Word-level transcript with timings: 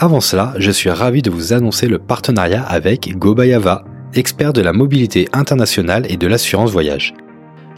Avant 0.00 0.20
cela, 0.20 0.54
je 0.58 0.70
suis 0.70 0.90
ravi 0.90 1.22
de 1.22 1.30
vous 1.30 1.52
annoncer 1.52 1.88
le 1.88 1.98
partenariat 1.98 2.62
avec 2.62 3.18
Gobayava, 3.18 3.82
expert 4.14 4.52
de 4.52 4.60
la 4.60 4.72
mobilité 4.72 5.28
internationale 5.32 6.06
et 6.08 6.16
de 6.16 6.28
l'assurance 6.28 6.70
voyage. 6.70 7.14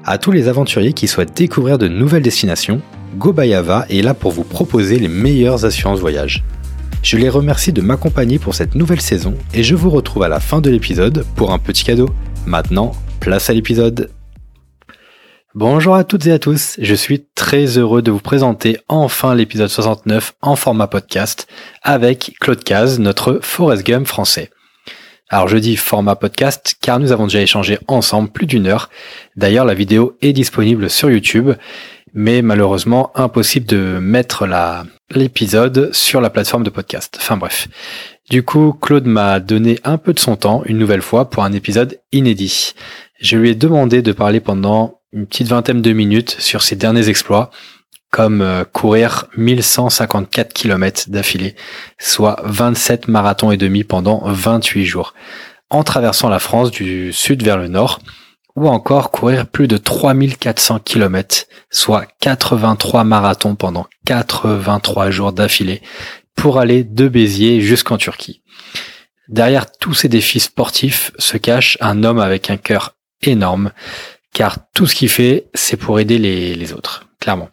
À 0.04 0.18
tous 0.18 0.30
les 0.30 0.46
aventuriers 0.46 0.92
qui 0.92 1.09
souhaitent 1.09 1.34
découvrir 1.34 1.78
de 1.78 1.88
nouvelles 1.88 2.22
destinations, 2.22 2.82
Gobayava 3.16 3.86
est 3.88 4.02
là 4.02 4.12
pour 4.12 4.32
vous 4.32 4.45
proposer 4.45 4.98
les 4.98 5.09
meilleures 5.09 5.64
assurances 5.64 6.00
voyage. 6.00 6.45
Je 7.02 7.16
les 7.16 7.30
remercie 7.30 7.72
de 7.72 7.80
m'accompagner 7.80 8.38
pour 8.38 8.54
cette 8.54 8.74
nouvelle 8.74 9.00
saison 9.00 9.32
et 9.54 9.62
je 9.62 9.74
vous 9.74 9.88
retrouve 9.88 10.24
à 10.24 10.28
la 10.28 10.40
fin 10.40 10.60
de 10.60 10.68
l'épisode 10.68 11.24
pour 11.37 11.54
un 11.54 11.59
petit 11.59 11.84
cadeau. 11.84 12.10
Maintenant, 12.45 12.92
place 13.20 13.48
à 13.48 13.54
l'épisode. 13.54 14.10
Bonjour 15.56 15.96
à 15.96 16.04
toutes 16.04 16.28
et 16.28 16.32
à 16.32 16.38
tous, 16.38 16.77
je 16.80 16.95
suis 16.95 17.27
très 17.34 17.77
heureux 17.77 18.02
de 18.02 18.12
vous 18.12 18.20
présenter 18.20 18.78
enfin 18.86 19.34
l'épisode 19.34 19.68
69 19.68 20.34
en 20.42 20.54
format 20.54 20.86
podcast 20.86 21.48
avec 21.82 22.36
Claude 22.38 22.62
Caz, 22.62 23.00
notre 23.00 23.40
Forest 23.42 23.84
Gump 23.84 24.06
français. 24.06 24.50
Alors 25.28 25.48
je 25.48 25.56
dis 25.56 25.74
format 25.74 26.14
podcast 26.14 26.76
car 26.80 27.01
nous 27.01 27.10
avons 27.10 27.24
déjà 27.24 27.43
échangé 27.43 27.80
ensemble 27.88 28.30
plus 28.30 28.46
d'une 28.46 28.68
heure. 28.68 28.90
D'ailleurs 29.34 29.65
la 29.65 29.74
vidéo 29.74 30.16
est 30.23 30.32
disponible 30.32 30.88
sur 30.88 31.10
YouTube, 31.10 31.51
mais 32.15 32.43
malheureusement 32.43 33.10
impossible 33.16 33.66
de 33.66 33.98
mettre 34.01 34.46
l'épisode 35.10 35.93
sur 35.93 36.21
la 36.21 36.30
plateforme 36.30 36.62
de 36.62 36.71
podcast. 36.71 37.16
Enfin 37.18 37.37
bref. 37.37 37.66
Du 38.30 38.45
coup, 38.45 38.73
Claude 38.73 39.06
m'a 39.06 39.40
donné 39.40 39.80
un 39.82 39.98
peu 39.98 40.12
de 40.12 40.21
son 40.21 40.37
temps, 40.37 40.62
une 40.66 40.78
nouvelle 40.78 41.02
fois, 41.02 41.28
pour 41.28 41.43
un 41.43 41.52
épisode 41.52 41.98
inédit. 42.12 42.74
Je 43.21 43.37
lui 43.37 43.51
ai 43.51 43.54
demandé 43.56 44.02
de 44.02 44.12
parler 44.12 44.38
pendant 44.38 44.99
une 45.12 45.26
petite 45.26 45.48
vingtaine 45.48 45.82
de 45.82 45.92
minutes 45.92 46.36
sur 46.38 46.62
ses 46.62 46.76
derniers 46.76 47.08
exploits, 47.08 47.50
comme 48.10 48.42
euh, 48.42 48.64
courir 48.64 49.26
1154 49.36 50.52
km 50.52 51.10
d'affilée, 51.10 51.54
soit 51.98 52.40
27 52.44 53.08
marathons 53.08 53.50
et 53.50 53.56
demi 53.56 53.84
pendant 53.84 54.22
28 54.24 54.84
jours, 54.84 55.14
en 55.68 55.84
traversant 55.84 56.28
la 56.28 56.38
France 56.38 56.70
du 56.70 57.12
sud 57.12 57.42
vers 57.42 57.56
le 57.56 57.68
nord, 57.68 58.00
ou 58.56 58.68
encore 58.68 59.10
courir 59.10 59.46
plus 59.46 59.68
de 59.68 59.76
3400 59.76 60.80
km, 60.80 61.46
soit 61.70 62.06
83 62.20 63.04
marathons 63.04 63.54
pendant 63.54 63.86
83 64.06 65.10
jours 65.10 65.32
d'affilée, 65.32 65.82
pour 66.34 66.58
aller 66.58 66.84
de 66.84 67.08
Béziers 67.08 67.60
jusqu'en 67.60 67.97
Turquie. 67.97 68.42
Derrière 69.28 69.70
tous 69.70 69.94
ces 69.94 70.08
défis 70.08 70.41
sportifs 70.41 71.12
se 71.19 71.36
cache 71.36 71.78
un 71.81 72.03
homme 72.03 72.19
avec 72.19 72.50
un 72.50 72.56
cœur 72.56 72.97
énorme, 73.22 73.70
car 74.32 74.59
tout 74.75 74.86
ce 74.86 74.94
qu'il 74.94 75.09
fait, 75.09 75.48
c'est 75.54 75.76
pour 75.76 75.98
aider 76.00 76.19
les, 76.19 76.72
autres, 76.72 77.06
clairement. 77.20 77.48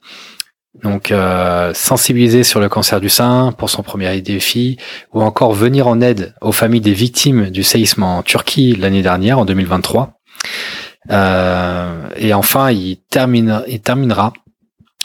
Donc 0.84 1.12
euh, 1.12 1.74
sensibiliser 1.74 2.44
sur 2.44 2.60
le 2.60 2.70
cancer 2.70 3.02
du 3.02 3.10
sein 3.10 3.52
pour 3.58 3.70
son 3.70 3.82
premier 3.82 4.22
défi, 4.22 4.78
ou 5.12 5.22
encore 5.22 5.54
venir 5.54 5.88
en 5.88 6.02
aide 6.02 6.36
aux 6.42 6.52
familles 6.52 6.82
des 6.82 6.94
victimes 6.94 7.50
du 7.50 7.64
séisme 7.64 8.04
en 8.04 8.22
Turquie 8.22 8.76
l'année 8.76 9.02
dernière, 9.02 9.40
en 9.40 9.46
2023. 9.46 10.20
Euh, 11.10 12.10
et 12.18 12.34
enfin, 12.34 12.70
il, 12.72 12.98
termine, 13.10 13.64
il 13.68 13.82
terminera 13.82 14.34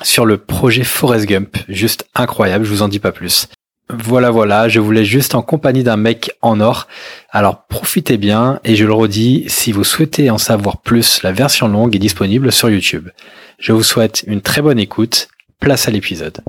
sur 0.02 0.26
le 0.26 0.36
projet 0.36 0.84
Forest 0.84 1.26
Gump, 1.26 1.56
juste 1.68 2.06
incroyable, 2.14 2.64
je 2.64 2.70
vous 2.70 2.82
en 2.82 2.88
dis 2.88 2.98
pas 2.98 3.12
plus. 3.12 3.48
Voilà, 3.92 4.30
voilà, 4.30 4.68
je 4.68 4.80
voulais 4.80 5.04
juste 5.04 5.34
en 5.34 5.42
compagnie 5.42 5.82
d'un 5.82 5.98
mec 5.98 6.32
en 6.40 6.60
or. 6.60 6.88
Alors 7.28 7.66
profitez 7.66 8.16
bien 8.16 8.58
et 8.64 8.74
je 8.74 8.86
le 8.86 8.92
redis, 8.94 9.44
si 9.48 9.70
vous 9.70 9.84
souhaitez 9.84 10.30
en 10.30 10.38
savoir 10.38 10.80
plus, 10.80 11.22
la 11.22 11.32
version 11.32 11.68
longue 11.68 11.94
est 11.94 11.98
disponible 11.98 12.52
sur 12.52 12.70
YouTube. 12.70 13.10
Je 13.58 13.72
vous 13.72 13.82
souhaite 13.82 14.24
une 14.26 14.40
très 14.40 14.62
bonne 14.62 14.78
écoute. 14.78 15.28
Place 15.60 15.88
à 15.88 15.90
l'épisode. 15.90 16.40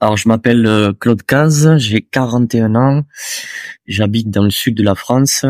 Alors 0.00 0.18
je 0.18 0.28
m'appelle 0.28 0.66
euh, 0.66 0.92
Claude 0.92 1.22
Caz, 1.22 1.78
j'ai 1.78 2.02
41 2.02 2.74
ans, 2.74 3.02
j'habite 3.86 4.30
dans 4.30 4.44
le 4.44 4.50
sud 4.50 4.76
de 4.76 4.82
la 4.82 4.94
France. 4.94 5.46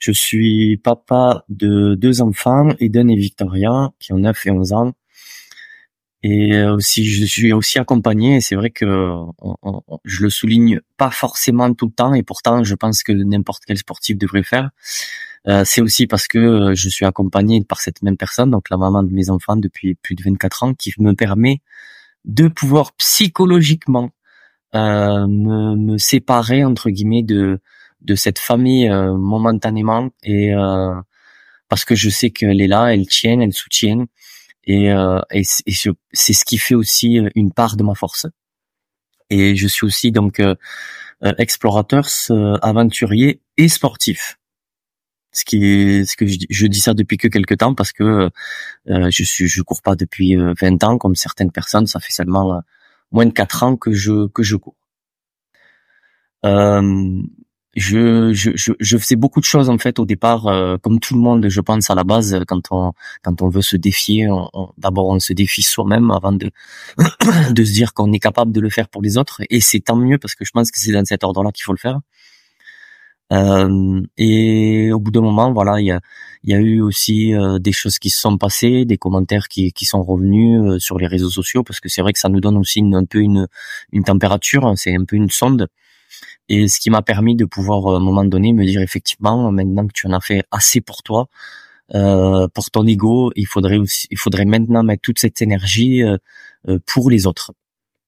Je 0.00 0.10
suis 0.10 0.78
papa 0.78 1.44
de 1.48 1.94
deux 1.94 2.22
enfants, 2.22 2.70
Eden 2.80 3.08
et 3.08 3.16
Victoria, 3.16 3.90
qui 4.00 4.12
ont 4.12 4.18
9 4.18 4.46
et 4.46 4.50
11 4.50 4.72
ans. 4.72 4.92
Et 6.22 6.54
euh, 6.56 6.74
aussi, 6.74 7.06
je 7.08 7.24
suis 7.24 7.52
aussi 7.52 7.78
accompagné. 7.78 8.36
Et 8.36 8.40
c'est 8.40 8.56
vrai 8.56 8.70
que 8.70 9.14
je 10.04 10.22
le 10.22 10.30
souligne 10.30 10.80
pas 10.96 11.10
forcément 11.10 11.72
tout 11.74 11.86
le 11.86 11.92
temps, 11.92 12.14
et 12.14 12.22
pourtant, 12.22 12.64
je 12.64 12.74
pense 12.74 13.02
que 13.02 13.12
n'importe 13.12 13.64
quel 13.66 13.78
sportif 13.78 14.18
devrait 14.18 14.42
faire. 14.42 14.70
Euh, 15.46 15.62
c'est 15.64 15.80
aussi 15.80 16.06
parce 16.06 16.26
que 16.26 16.38
euh, 16.38 16.74
je 16.74 16.88
suis 16.88 17.04
accompagné 17.04 17.64
par 17.64 17.80
cette 17.80 18.02
même 18.02 18.16
personne, 18.16 18.50
donc 18.50 18.68
la 18.70 18.76
maman 18.76 19.02
de 19.02 19.12
mes 19.12 19.30
enfants 19.30 19.56
depuis 19.56 19.94
plus 19.94 20.14
de 20.14 20.22
24 20.22 20.62
ans, 20.64 20.74
qui 20.74 20.92
me 20.98 21.14
permet 21.14 21.62
de 22.24 22.48
pouvoir 22.48 22.92
psychologiquement 22.94 24.10
euh, 24.74 25.26
me, 25.26 25.76
me, 25.76 25.98
séparer 25.98 26.64
entre 26.64 26.90
guillemets 26.90 27.22
de 27.22 27.60
de 28.02 28.14
cette 28.14 28.38
famille 28.38 28.88
momentanément 28.88 30.10
et 30.22 30.52
parce 31.68 31.84
que 31.84 31.96
je 31.96 32.08
sais 32.10 32.30
qu'elle 32.30 32.60
est 32.60 32.68
là, 32.68 32.94
elle 32.94 33.08
tient, 33.08 33.40
elle 33.40 33.52
soutient 33.52 34.06
et, 34.68 34.92
euh, 34.92 35.20
et, 35.32 35.42
c'est 35.44 36.32
ce 36.32 36.44
qui 36.44 36.58
fait 36.58 36.74
aussi 36.74 37.18
euh, 37.18 37.30
une 37.34 37.52
part 37.52 37.76
de 37.76 37.82
ma 37.82 37.94
force. 37.94 38.26
Et 39.30 39.56
je 39.56 39.66
suis 39.66 39.86
aussi 39.86 40.12
donc 40.12 40.40
euh, 40.40 40.54
euh 41.24 41.32
explorateur, 41.38 42.06
aventurier 42.62 43.40
et 43.56 43.68
sportif. 43.68 44.38
Ce 45.32 45.44
qui 45.44 45.64
est, 45.64 46.04
ce 46.04 46.16
que 46.16 46.26
je, 46.26 46.38
je, 46.50 46.66
dis 46.66 46.80
ça 46.80 46.94
depuis 46.94 47.16
que 47.16 47.28
quelques 47.28 47.58
temps 47.58 47.74
parce 47.74 47.92
que 47.92 48.30
euh, 48.88 49.10
je 49.10 49.24
suis, 49.24 49.48
je 49.48 49.62
cours 49.62 49.82
pas 49.82 49.96
depuis 49.96 50.36
20 50.36 50.84
ans 50.84 50.98
comme 50.98 51.16
certaines 51.16 51.52
personnes. 51.52 51.86
Ça 51.86 52.00
fait 52.00 52.12
seulement 52.12 52.62
moins 53.12 53.26
de 53.26 53.32
4 53.32 53.62
ans 53.62 53.76
que 53.76 53.92
je 53.92 54.28
que 54.28 54.42
je 54.42 54.56
cours. 54.56 54.76
Euh, 56.44 57.22
je, 57.78 58.32
je, 58.32 58.72
je, 58.78 58.98
faisais 58.98 59.16
beaucoup 59.16 59.40
de 59.40 59.44
choses 59.44 59.68
en 59.70 59.78
fait 59.78 59.98
au 59.98 60.06
départ, 60.06 60.46
euh, 60.46 60.76
comme 60.78 61.00
tout 61.00 61.14
le 61.14 61.20
monde, 61.20 61.48
je 61.48 61.60
pense 61.60 61.90
à 61.90 61.94
la 61.94 62.04
base, 62.04 62.40
quand 62.46 62.62
on 62.70 62.92
quand 63.22 63.42
on 63.42 63.48
veut 63.48 63.62
se 63.62 63.76
défier, 63.76 64.28
d'abord 64.78 65.06
on 65.08 65.18
se 65.18 65.32
défie 65.32 65.62
soi-même 65.62 66.10
avant 66.10 66.32
de 66.32 66.50
de 67.50 67.64
se 67.64 67.72
dire 67.72 67.94
qu'on 67.94 68.12
est 68.12 68.18
capable 68.18 68.52
de 68.52 68.60
le 68.60 68.70
faire 68.70 68.88
pour 68.88 69.02
les 69.02 69.18
autres, 69.18 69.42
et 69.50 69.60
c'est 69.60 69.80
tant 69.80 69.96
mieux 69.96 70.18
parce 70.18 70.34
que 70.34 70.44
je 70.44 70.52
pense 70.52 70.70
que 70.70 70.78
c'est 70.78 70.92
dans 70.92 71.04
cet 71.04 71.24
ordre-là 71.24 71.52
qu'il 71.52 71.64
faut 71.64 71.72
le 71.72 71.78
faire. 71.78 72.00
Euh, 73.30 74.02
et 74.16 74.90
au 74.92 74.98
bout 75.00 75.10
d'un 75.10 75.20
moment, 75.20 75.52
voilà, 75.52 75.80
il 75.80 75.86
y 75.86 75.90
a, 75.90 76.00
y 76.44 76.54
a 76.54 76.58
eu 76.58 76.80
aussi 76.80 77.34
euh, 77.34 77.58
des 77.58 77.72
choses 77.72 77.98
qui 77.98 78.08
se 78.10 78.20
sont 78.20 78.38
passées, 78.38 78.86
des 78.86 78.96
commentaires 78.96 79.48
qui, 79.48 79.72
qui 79.72 79.84
sont 79.84 80.02
revenus 80.02 80.78
sur 80.82 80.98
les 80.98 81.06
réseaux 81.06 81.30
sociaux, 81.30 81.62
parce 81.62 81.80
que 81.80 81.88
c'est 81.90 82.00
vrai 82.00 82.12
que 82.14 82.18
ça 82.18 82.30
nous 82.30 82.40
donne 82.40 82.56
aussi 82.56 82.82
un 82.94 83.04
peu 83.04 83.18
une, 83.18 83.46
une 83.92 84.04
température, 84.04 84.72
c'est 84.76 84.94
un 84.96 85.04
peu 85.04 85.16
une 85.16 85.30
sonde. 85.30 85.68
Et 86.48 86.68
ce 86.68 86.80
qui 86.80 86.90
m'a 86.90 87.02
permis 87.02 87.36
de 87.36 87.44
pouvoir, 87.44 87.86
à 87.94 87.96
un 87.96 88.00
moment 88.00 88.24
donné, 88.24 88.52
me 88.52 88.64
dire 88.64 88.80
effectivement, 88.80 89.50
maintenant 89.52 89.86
que 89.86 89.92
tu 89.92 90.06
en 90.06 90.12
as 90.12 90.20
fait 90.20 90.44
assez 90.50 90.80
pour 90.80 91.02
toi, 91.02 91.28
euh, 91.94 92.48
pour 92.48 92.70
ton 92.70 92.86
ego, 92.86 93.32
il 93.36 93.46
faudrait 93.46 93.78
aussi, 93.78 94.06
il 94.10 94.18
faudrait 94.18 94.44
maintenant 94.44 94.82
mettre 94.82 95.02
toute 95.02 95.18
cette 95.18 95.40
énergie 95.42 96.02
euh, 96.02 96.16
euh 96.68 96.78
pour 96.86 97.10
les 97.10 97.26
autres. 97.26 97.52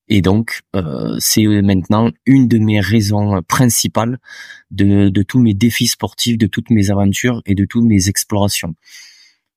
Et 0.08 0.22
donc, 0.22 0.60
euh, 0.74 1.16
c'est 1.20 1.44
maintenant 1.46 2.10
une 2.26 2.48
de 2.48 2.58
mes 2.58 2.80
raisons 2.80 3.42
principales 3.46 4.18
de, 4.72 5.08
de 5.08 5.22
tous 5.22 5.38
mes 5.38 5.54
défis 5.54 5.86
sportifs, 5.86 6.36
de 6.36 6.48
toutes 6.48 6.70
mes 6.70 6.90
aventures 6.90 7.42
et 7.46 7.54
de 7.54 7.64
toutes 7.64 7.84
mes 7.84 8.08
explorations. 8.08 8.74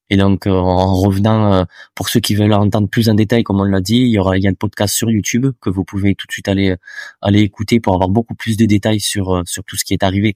Et 0.10 0.18
donc, 0.18 0.48
euh, 0.48 0.52
en 0.52 0.96
revenant, 0.96 1.54
euh, 1.54 1.64
pour 1.96 2.10
ceux 2.10 2.20
qui 2.20 2.36
veulent 2.36 2.54
entendre 2.54 2.90
plus 2.90 3.10
en 3.10 3.14
détail, 3.14 3.44
comme 3.44 3.60
on 3.60 3.64
l'a 3.64 3.82
dit, 3.82 3.98
il 3.98 4.10
y 4.10 4.20
aura, 4.20 4.38
il 4.38 4.44
y 4.44 4.48
a 4.48 4.50
un 4.50 4.54
podcast 4.54 4.94
sur 4.94 5.10
YouTube 5.10 5.48
que 5.62 5.70
vous 5.70 5.86
pouvez 5.86 6.16
tout 6.16 6.28
de 6.28 6.32
suite 6.32 6.48
aller, 6.48 6.76
aller 7.22 7.42
écouter 7.42 7.80
pour 7.80 7.94
avoir 7.94 8.10
beaucoup 8.10 8.36
plus 8.36 8.58
de 8.58 8.66
détails 8.66 9.00
sur, 9.00 9.36
euh, 9.36 9.42
sur 9.46 9.64
tout 9.64 9.78
ce 9.78 9.86
qui 9.86 9.94
est 9.94 10.04
arrivé 10.04 10.36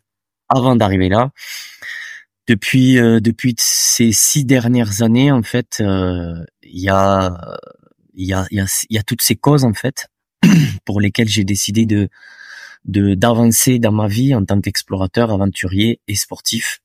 avant 0.50 0.76
d'arriver 0.76 1.10
là. 1.10 1.32
Depuis, 2.48 2.96
depuis 2.96 3.56
ces 3.58 4.14
six 4.14 4.46
dernières 4.46 5.02
années, 5.02 5.34
en 5.34 5.44
fait, 5.44 5.80
il 5.82 6.46
y 6.64 6.88
a, 6.88 7.38
y 8.16 8.32
a, 8.32 8.48
y 8.50 8.98
a, 8.98 9.04
toutes 9.04 9.22
ces 9.22 9.36
causes, 9.36 9.66
en 9.66 9.74
fait, 9.74 10.08
pour 10.86 11.02
lesquelles 11.02 11.28
j'ai 11.28 11.44
décidé 11.44 11.86
de, 11.86 12.10
d'avancer 12.86 13.80
dans 13.80 13.92
ma 13.92 14.08
vie 14.08 14.34
en 14.34 14.46
tant 14.46 14.62
qu'explorateur, 14.62 15.30
aventurier 15.32 16.00
et 16.08 16.16
sportif 16.16 16.80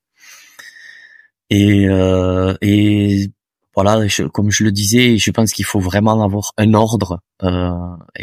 et, 1.52 1.86
euh, 1.86 2.54
et 2.62 3.30
voilà, 3.74 4.06
comme 4.32 4.50
je 4.50 4.64
le 4.64 4.72
disais, 4.72 5.18
je 5.18 5.30
pense 5.30 5.52
qu'il 5.52 5.66
faut 5.66 5.80
vraiment 5.80 6.24
avoir 6.24 6.52
un 6.56 6.72
ordre. 6.72 7.20
Euh, 7.42 7.70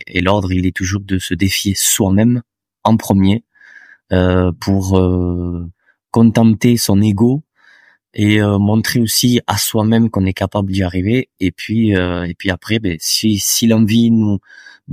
et, 0.07 0.21
l'ordre, 0.21 0.51
il 0.51 0.65
est 0.65 0.75
toujours 0.75 1.01
de 1.01 1.19
se 1.19 1.35
défier 1.35 1.75
soi-même 1.75 2.41
en 2.83 2.97
premier 2.97 3.43
euh, 4.11 4.51
pour 4.59 4.97
euh, 4.97 5.69
contenter 6.09 6.75
son 6.77 7.03
ego 7.03 7.43
et 8.15 8.41
euh, 8.41 8.57
montrer 8.57 8.99
aussi 8.99 9.41
à 9.45 9.59
soi-même 9.59 10.09
qu'on 10.09 10.25
est 10.25 10.33
capable 10.33 10.71
d'y 10.71 10.81
arriver. 10.81 11.29
Et 11.39 11.51
puis, 11.51 11.95
euh, 11.95 12.23
et 12.23 12.33
puis 12.33 12.49
après, 12.49 12.79
ben, 12.79 12.97
si, 12.99 13.37
si 13.37 13.67
l'envie 13.67 14.09
nous 14.09 14.39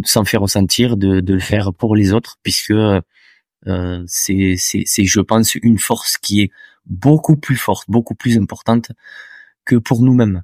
s'en 0.04 0.26
fait 0.26 0.36
ressentir, 0.36 0.98
de, 0.98 1.20
de 1.20 1.32
le 1.32 1.40
faire 1.40 1.72
pour 1.72 1.96
les 1.96 2.12
autres, 2.12 2.36
puisque 2.42 2.74
c'est, 4.06 4.54
c'est, 4.58 4.82
c'est, 4.84 5.04
je 5.04 5.20
pense, 5.20 5.54
une 5.54 5.78
force 5.78 6.18
qui 6.18 6.42
est 6.42 6.50
beaucoup 6.86 7.36
plus 7.36 7.56
forte, 7.56 7.86
beaucoup 7.88 8.14
plus 8.14 8.38
importante 8.38 8.92
que 9.64 9.76
pour 9.76 10.02
nous-mêmes. 10.02 10.42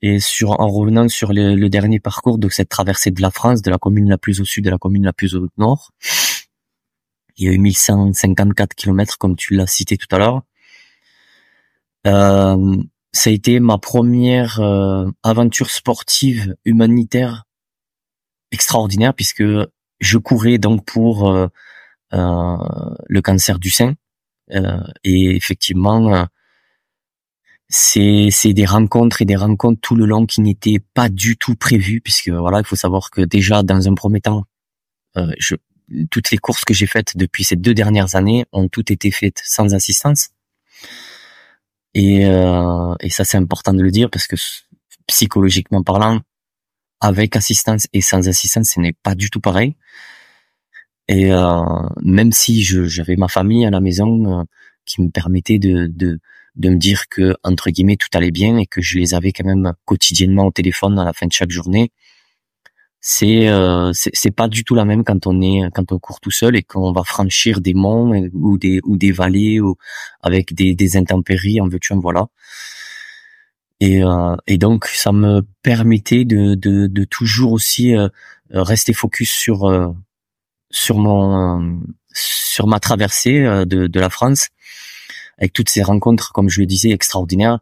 Et 0.00 0.18
sur, 0.18 0.60
en 0.60 0.68
revenant 0.68 1.08
sur 1.08 1.32
le, 1.32 1.54
le, 1.54 1.68
dernier 1.68 2.00
parcours 2.00 2.38
de 2.38 2.48
cette 2.48 2.68
traversée 2.68 3.12
de 3.12 3.22
la 3.22 3.30
France, 3.30 3.62
de 3.62 3.70
la 3.70 3.78
commune 3.78 4.08
la 4.08 4.18
plus 4.18 4.40
au 4.40 4.44
sud 4.44 4.66
et 4.66 4.70
la 4.70 4.78
commune 4.78 5.04
la 5.04 5.12
plus 5.12 5.36
au 5.36 5.48
nord, 5.58 5.92
il 7.36 7.46
y 7.46 7.48
a 7.48 7.52
eu 7.52 7.58
1154 7.58 8.74
kilomètres, 8.74 9.18
comme 9.18 9.36
tu 9.36 9.54
l'as 9.54 9.66
cité 9.66 9.96
tout 9.96 10.08
à 10.14 10.18
l'heure. 10.18 10.42
Euh, 12.06 12.82
ça 13.12 13.30
a 13.30 13.32
été 13.32 13.60
ma 13.60 13.78
première 13.78 14.60
euh, 14.60 15.08
aventure 15.22 15.70
sportive 15.70 16.56
humanitaire 16.64 17.44
extraordinaire 18.50 19.14
puisque 19.14 19.44
je 20.00 20.18
courais 20.18 20.58
donc 20.58 20.84
pour 20.84 21.30
euh, 21.30 21.46
euh 22.12 22.56
le 23.06 23.22
cancer 23.22 23.58
du 23.58 23.70
sein 23.70 23.94
et 25.04 25.36
effectivement 25.36 26.28
c'est 27.68 28.28
c'est 28.30 28.52
des 28.52 28.66
rencontres 28.66 29.22
et 29.22 29.24
des 29.24 29.36
rencontres 29.36 29.80
tout 29.80 29.94
le 29.96 30.04
long 30.04 30.26
qui 30.26 30.40
n'étaient 30.40 30.80
pas 30.94 31.08
du 31.08 31.36
tout 31.36 31.56
prévues 31.56 32.00
puisque 32.00 32.28
voilà 32.28 32.60
il 32.60 32.66
faut 32.66 32.76
savoir 32.76 33.10
que 33.10 33.22
déjà 33.22 33.62
dans 33.62 33.88
un 33.88 33.94
premier 33.94 34.20
temps 34.20 34.44
je 35.38 35.56
toutes 36.10 36.30
les 36.30 36.38
courses 36.38 36.64
que 36.64 36.74
j'ai 36.74 36.86
faites 36.86 37.16
depuis 37.16 37.44
ces 37.44 37.56
deux 37.56 37.74
dernières 37.74 38.14
années 38.14 38.46
ont 38.52 38.68
toutes 38.68 38.90
été 38.90 39.10
faites 39.10 39.40
sans 39.44 39.74
assistance 39.74 40.30
et, 41.94 42.24
euh, 42.26 42.94
et 43.00 43.10
ça, 43.10 43.24
c'est 43.24 43.36
important 43.36 43.74
de 43.74 43.82
le 43.82 43.90
dire 43.90 44.10
parce 44.10 44.26
que 44.26 44.36
psychologiquement 45.06 45.82
parlant, 45.82 46.20
avec 47.00 47.36
assistance 47.36 47.86
et 47.92 48.00
sans 48.00 48.28
assistance, 48.28 48.70
ce 48.74 48.80
n'est 48.80 48.94
pas 49.02 49.14
du 49.14 49.30
tout 49.30 49.40
pareil. 49.40 49.76
Et 51.08 51.32
euh, 51.32 51.64
même 52.02 52.32
si 52.32 52.62
j'avais 52.62 53.16
ma 53.16 53.28
famille 53.28 53.66
à 53.66 53.70
la 53.70 53.80
maison 53.80 54.40
euh, 54.40 54.44
qui 54.86 55.02
me 55.02 55.10
permettait 55.10 55.58
de, 55.58 55.86
de, 55.88 56.20
de 56.56 56.68
me 56.68 56.76
dire 56.76 57.08
que 57.08 57.34
entre 57.42 57.70
guillemets 57.70 57.96
tout 57.96 58.08
allait 58.14 58.30
bien 58.30 58.56
et 58.58 58.66
que 58.66 58.80
je 58.80 58.98
les 58.98 59.14
avais 59.14 59.32
quand 59.32 59.44
même 59.44 59.72
quotidiennement 59.84 60.46
au 60.46 60.52
téléphone 60.52 60.98
à 60.98 61.04
la 61.04 61.12
fin 61.12 61.26
de 61.26 61.32
chaque 61.32 61.50
journée, 61.50 61.90
c'est 63.00 63.48
euh, 63.48 63.90
c'est 63.94 64.30
pas 64.30 64.46
du 64.48 64.62
tout 64.64 64.76
la 64.76 64.84
même 64.84 65.02
quand 65.02 65.26
on 65.26 65.40
est 65.42 65.62
quand 65.74 65.90
on 65.92 65.98
court 65.98 66.20
tout 66.20 66.30
seul 66.30 66.54
et 66.56 66.62
qu'on 66.62 66.92
va 66.92 67.02
franchir 67.02 67.60
des 67.60 67.74
monts 67.74 68.14
ou 68.32 68.58
des 68.58 68.80
ou 68.84 68.96
des 68.96 69.10
vallées 69.12 69.58
ou 69.60 69.76
avec 70.22 70.54
des, 70.54 70.74
des 70.76 70.96
intempéries 70.96 71.60
en 71.60 71.68
veux-tu 71.68 71.92
en 71.94 71.98
voilà. 71.98 72.28
Et 73.80 74.04
euh, 74.04 74.36
et 74.46 74.58
donc 74.58 74.86
ça 74.86 75.10
me 75.12 75.42
permettait 75.62 76.24
de 76.24 76.54
de, 76.54 76.86
de 76.86 77.04
toujours 77.04 77.52
aussi 77.52 77.96
euh, 77.96 78.08
rester 78.50 78.92
focus 78.92 79.30
sur 79.32 79.64
euh, 79.64 79.88
sur 80.72 80.98
mon 80.98 81.80
sur 82.12 82.66
ma 82.66 82.80
traversée 82.80 83.40
de 83.66 83.86
de 83.86 84.00
la 84.00 84.10
France 84.10 84.48
avec 85.38 85.52
toutes 85.52 85.68
ces 85.68 85.82
rencontres 85.82 86.32
comme 86.32 86.48
je 86.48 86.60
le 86.60 86.66
disais 86.66 86.90
extraordinaires 86.90 87.60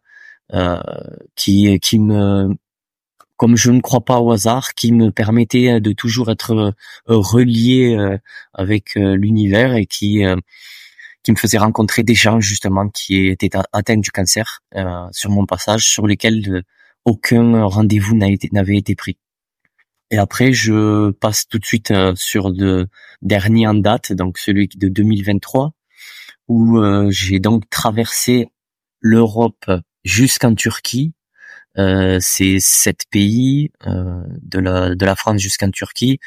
qui 1.37 1.79
qui 1.81 1.99
me 1.99 2.57
comme 3.41 3.57
je 3.57 3.71
ne 3.71 3.81
crois 3.81 4.03
pas 4.03 4.21
au 4.21 4.33
hasard, 4.33 4.75
qui 4.75 4.93
me 4.93 5.11
permettait 5.11 5.71
euh, 5.71 5.81
de 5.81 5.93
toujours 5.93 6.31
être 6.31 6.53
euh, 6.53 6.73
relié 7.07 7.97
euh, 7.97 8.19
avec 8.53 8.97
l'univers 8.97 9.75
et 9.75 9.87
qui 9.87 10.23
qui 11.23 11.33
me 11.33 11.37
faisait 11.37 11.57
rencontrer 11.57 12.03
des 12.03 12.15
gens 12.15 12.41
justement 12.41 12.91
qui 12.91 13.29
étaient 13.29 13.51
atteints 13.73 13.97
du 13.97 14.11
cancer 14.11 14.61
sur 15.13 15.31
mon 15.31 15.47
passage, 15.47 15.87
sur 15.87 16.07
lesquels 16.07 16.63
aucun 17.05 17.65
rendez-vous 17.65 18.15
n'avait 18.17 18.77
été 18.77 18.95
pris. 18.95 19.17
Et 20.11 20.19
après, 20.19 20.53
je 20.53 21.11
passe 21.11 21.47
tout 21.47 21.59
de 21.59 21.65
suite 21.65 21.93
sur 22.17 22.51
le 22.51 22.89
dernier 23.23 23.67
en 23.67 23.75
date, 23.75 24.13
donc 24.13 24.39
celui 24.39 24.69
de 24.69 24.89
2023, 24.89 25.73
où 26.49 26.81
j'ai 27.11 27.39
donc 27.39 27.69
traversé 27.71 28.49
l'Europe 29.01 29.71
jusqu'en 30.05 30.55
Turquie 30.55 31.15
euh, 31.79 32.19
c'est 32.21 32.59
sept 32.59 33.05
pays 33.11 33.71
euh, 33.87 34.25
de 34.43 34.59
la 34.59 34.97
de 34.97 35.07
la 35.07 35.15
France 35.15 35.41
jusqu'en 35.41 35.71
Turquie, 35.71 36.19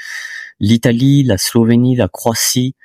l'Italie, 0.60 1.24
la 1.24 1.38
Slovénie, 1.38 1.96
la 1.96 2.08
Croatie, 2.08 2.76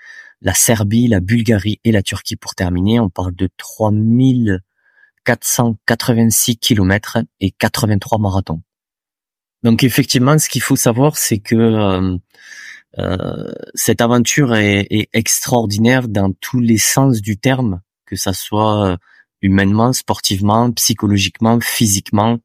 la 0.42 0.52
Serbie, 0.54 1.08
la 1.08 1.20
Bulgarie 1.20 1.80
et 1.84 1.92
la 1.92 2.02
Turquie 2.02 2.36
pour 2.36 2.54
terminer. 2.54 3.00
On 3.00 3.10
parle 3.10 3.34
de 3.34 3.48
3486 3.56 6.56
kilomètres 6.56 7.18
et 7.40 7.50
83 7.52 8.18
marathons. 8.18 8.62
Donc 9.62 9.82
effectivement, 9.84 10.38
ce 10.38 10.48
qu'il 10.48 10.62
faut 10.62 10.76
savoir, 10.76 11.16
c'est 11.16 11.38
que 11.38 11.56
euh, 11.56 12.16
euh, 12.98 13.52
cette 13.74 14.00
aventure 14.00 14.54
est, 14.54 14.86
est, 14.90 15.08
extraordinaire 15.12 16.08
dans 16.08 16.32
tous 16.40 16.60
les 16.60 16.78
sens 16.78 17.20
du 17.20 17.36
terme, 17.38 17.80
que 18.06 18.16
ça 18.16 18.32
soit 18.32 18.96
humainement, 19.42 19.92
sportivement, 19.92 20.70
psychologiquement, 20.72 21.58
physiquement. 21.60 22.38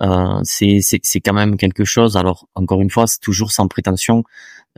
Euh, 0.00 0.40
c'est 0.44 1.20
quand 1.24 1.32
même 1.34 1.56
quelque 1.56 1.84
chose. 1.84 2.16
Alors 2.16 2.48
encore 2.54 2.80
une 2.80 2.90
fois, 2.90 3.06
c'est 3.06 3.20
toujours 3.20 3.52
sans 3.52 3.68
prétention. 3.68 4.24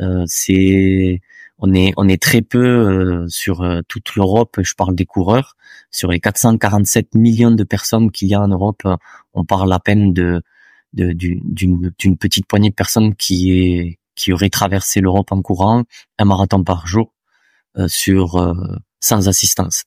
Euh, 0.00 0.24
c'est 0.26 1.20
on 1.58 1.74
est 1.74 1.92
on 1.96 2.08
est 2.08 2.20
très 2.20 2.42
peu 2.42 2.58
euh, 2.58 3.26
sur 3.28 3.62
euh, 3.62 3.80
toute 3.88 4.14
l'Europe. 4.16 4.58
Je 4.62 4.74
parle 4.74 4.94
des 4.94 5.06
coureurs 5.06 5.56
sur 5.90 6.10
les 6.10 6.20
447 6.20 7.14
millions 7.14 7.50
de 7.52 7.64
personnes 7.64 8.10
qu'il 8.10 8.28
y 8.28 8.34
a 8.34 8.40
en 8.40 8.48
Europe. 8.48 8.82
On 9.34 9.44
parle 9.44 9.72
à 9.72 9.78
peine 9.80 10.12
de 10.12 10.42
d'une 10.92 12.16
petite 12.18 12.46
poignée 12.46 12.70
de 12.70 12.74
personnes 12.74 13.14
qui 13.14 13.52
est 13.52 13.98
qui 14.14 14.32
aurait 14.32 14.50
traversé 14.50 15.00
l'Europe 15.00 15.32
en 15.32 15.40
courant 15.40 15.84
un 16.18 16.24
marathon 16.24 16.62
par 16.64 16.86
jour 16.86 17.14
euh, 17.78 17.88
sur 17.88 18.36
sans 19.02 19.28
assistance. 19.28 19.84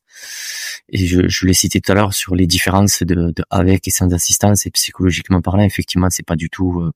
Et 0.90 1.08
je, 1.08 1.28
je 1.28 1.48
l'ai 1.48 1.54
cité 1.54 1.82
tout 1.82 1.92
à 1.92 1.96
l'heure 1.96 2.14
sur 2.14 2.36
les 2.36 2.46
différences 2.46 3.02
de, 3.02 3.32
de, 3.32 3.44
avec 3.50 3.88
et 3.88 3.92
sans 3.92 4.14
assistance 4.14 4.66
et 4.66 4.72
psychologiquement 4.72 5.42
parlant, 5.42 5.64
effectivement, 5.64 6.10
c'est 6.10 6.26
pas 6.26 6.36
du 6.36 6.50
tout, 6.50 6.82
euh, 6.82 6.92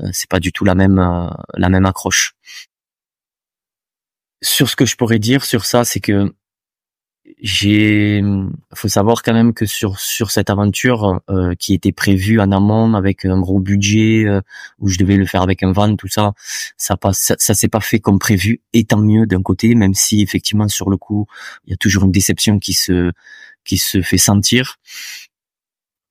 euh, 0.00 0.08
c'est 0.12 0.28
pas 0.28 0.40
du 0.40 0.50
tout 0.50 0.64
la 0.64 0.74
même, 0.74 0.98
euh, 0.98 1.28
la 1.54 1.68
même 1.68 1.86
accroche. 1.86 2.32
Sur 4.42 4.68
ce 4.68 4.76
que 4.76 4.86
je 4.86 4.96
pourrais 4.96 5.18
dire 5.18 5.44
sur 5.44 5.64
ça, 5.66 5.84
c'est 5.84 6.00
que 6.00 6.32
j'ai 7.40 8.22
faut 8.74 8.88
savoir 8.88 9.22
quand 9.22 9.32
même 9.32 9.54
que 9.54 9.64
sur 9.64 10.00
sur 10.00 10.30
cette 10.30 10.50
aventure 10.50 11.20
euh, 11.30 11.54
qui 11.54 11.72
était 11.72 11.92
prévue 11.92 12.40
en 12.40 12.50
amont 12.50 12.94
avec 12.94 13.24
un 13.24 13.38
gros 13.40 13.60
budget 13.60 14.24
euh, 14.26 14.40
où 14.80 14.88
je 14.88 14.98
devais 14.98 15.16
le 15.16 15.24
faire 15.24 15.42
avec 15.42 15.62
un 15.62 15.72
van 15.72 15.94
tout 15.96 16.08
ça 16.08 16.32
ça 16.76 16.96
pas 16.96 17.12
ça, 17.12 17.36
s'est 17.38 17.68
pas 17.68 17.80
fait 17.80 18.00
comme 18.00 18.18
prévu. 18.18 18.60
Et 18.72 18.84
tant 18.84 18.98
mieux 19.00 19.26
d'un 19.26 19.42
côté 19.42 19.74
même 19.74 19.94
si 19.94 20.20
effectivement 20.20 20.68
sur 20.68 20.90
le 20.90 20.96
coup 20.96 21.26
il 21.66 21.70
y 21.70 21.74
a 21.74 21.76
toujours 21.76 22.04
une 22.04 22.12
déception 22.12 22.58
qui 22.58 22.72
se 22.72 23.12
qui 23.64 23.78
se 23.78 24.02
fait 24.02 24.18
sentir. 24.18 24.76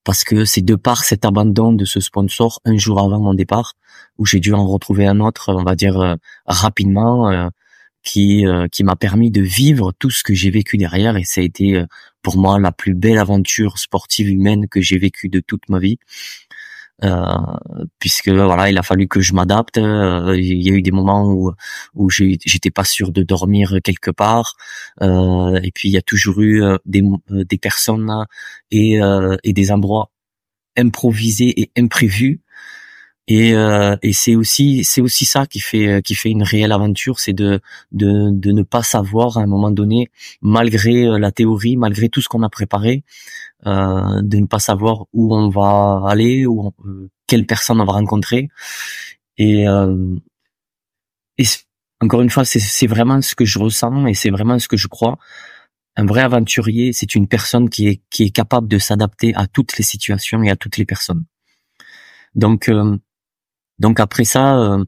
Parce 0.03 0.23
que 0.23 0.45
c'est 0.45 0.61
de 0.61 0.75
par 0.75 1.03
cet 1.03 1.25
abandon 1.25 1.73
de 1.73 1.83
ce 1.83 1.99
sponsor 1.99 2.61
un 2.63 2.77
jour 2.77 2.99
avant 3.01 3.19
mon 3.19 3.33
départ 3.33 3.73
où 4.17 4.25
j'ai 4.25 4.39
dû 4.39 4.53
en 4.53 4.65
retrouver 4.65 5.05
un 5.05 5.19
autre 5.19 5.53
on 5.53 5.63
va 5.63 5.75
dire 5.75 5.99
euh, 5.99 6.15
rapidement 6.45 7.29
euh, 7.29 7.49
qui 8.07 8.83
m'a 8.83 8.95
permis 8.95 9.31
de 9.31 9.41
vivre 9.41 9.91
tout 9.99 10.09
ce 10.09 10.23
que 10.23 10.33
j'ai 10.33 10.49
vécu 10.49 10.77
derrière 10.77 11.17
et 11.17 11.23
ça 11.23 11.41
a 11.41 11.43
été 11.43 11.75
euh, 11.75 11.85
pour 12.21 12.37
moi 12.37 12.59
la 12.59 12.71
plus 12.71 12.93
belle 12.93 13.17
aventure 13.17 13.77
sportive 13.77 14.29
humaine 14.29 14.67
que 14.67 14.81
j'ai 14.81 14.97
vécue 14.97 15.29
de 15.29 15.39
toute 15.39 15.69
ma 15.69 15.79
vie. 15.79 15.99
Euh, 17.03 17.23
puisque 17.99 18.29
voilà, 18.29 18.71
il 18.71 18.77
a 18.79 18.81
fallu 18.81 19.07
que 19.07 19.19
je 19.21 19.33
m'adapte. 19.33 19.77
Euh, 19.77 20.35
il 20.35 20.63
y 20.63 20.71
a 20.71 20.73
eu 20.73 20.81
des 20.81 20.91
moments 20.91 21.25
où 21.27 21.51
où 21.93 22.09
j'étais 22.09 22.71
pas 22.71 22.85
sûr 22.85 23.11
de 23.11 23.21
dormir 23.21 23.77
quelque 23.83 24.09
part. 24.09 24.55
et 25.01 25.71
puis 25.75 25.89
il 25.89 25.91
y 25.91 25.97
a 25.97 26.01
toujours 26.01 26.41
eu 26.41 26.63
des 26.85 27.03
des 27.29 27.57
personnes 27.59 28.25
et 28.71 28.99
et 29.43 29.53
des 29.53 29.71
endroits 29.71 30.09
improvisés 30.75 31.61
et 31.61 31.71
imprévus 31.77 32.41
et, 33.27 33.53
euh, 33.55 33.95
et 34.01 34.13
c'est 34.13 34.35
aussi 34.35 34.83
c'est 34.85 35.01
aussi 35.01 35.25
ça 35.25 35.45
qui 35.47 35.59
fait 35.59 36.01
qui 36.03 36.15
fait 36.15 36.29
une 36.29 36.43
réelle 36.43 36.71
aventure, 36.71 37.19
c'est 37.19 37.33
de, 37.33 37.59
de 37.91 38.29
de 38.31 38.51
ne 38.51 38.63
pas 38.63 38.83
savoir 38.83 39.37
à 39.37 39.41
un 39.41 39.47
moment 39.47 39.71
donné, 39.71 40.09
malgré 40.41 41.05
euh, 41.07 41.19
la 41.19 41.31
théorie, 41.31 41.75
malgré 41.77 42.09
tout 42.09 42.21
ce 42.21 42.29
qu'on 42.29 42.43
a 42.43 42.49
préparé, 42.49 43.03
euh, 43.65 44.21
de 44.21 44.37
ne 44.37 44.45
pas 44.47 44.59
savoir 44.59 45.05
où 45.13 45.35
on 45.35 45.49
va 45.49 46.03
aller, 46.07 46.45
ou 46.45 46.73
euh, 46.85 47.09
quelle 47.27 47.45
personne 47.45 47.81
on 47.81 47.85
va 47.85 47.93
rencontrer. 47.93 48.49
Et, 49.37 49.67
euh, 49.67 50.15
et 51.37 51.45
encore 52.01 52.21
une 52.21 52.29
fois, 52.29 52.45
c'est 52.45 52.87
vraiment 52.87 53.21
ce 53.21 53.35
que 53.35 53.45
je 53.45 53.59
ressens 53.59 54.05
et 54.07 54.13
c'est 54.13 54.29
vraiment 54.29 54.59
ce 54.59 54.67
que 54.67 54.77
je 54.77 54.87
crois. 54.87 55.17
un 55.97 56.05
vrai 56.05 56.21
aventurier, 56.21 56.93
c'est 56.93 57.15
une 57.15 57.27
personne 57.27 57.69
qui 57.69 57.87
est 57.87 58.01
qui 58.11 58.23
est 58.25 58.31
capable 58.31 58.67
de 58.67 58.79
s'adapter 58.79 59.33
à 59.35 59.47
toutes 59.47 59.77
les 59.77 59.83
situations 59.83 60.43
et 60.43 60.49
à 60.51 60.55
toutes 60.55 60.77
les 60.77 60.85
personnes. 60.85 61.25
Donc 62.35 62.69
donc 63.79 63.99
après 63.99 64.23
ça, 64.23 64.57
euh, 64.57 64.83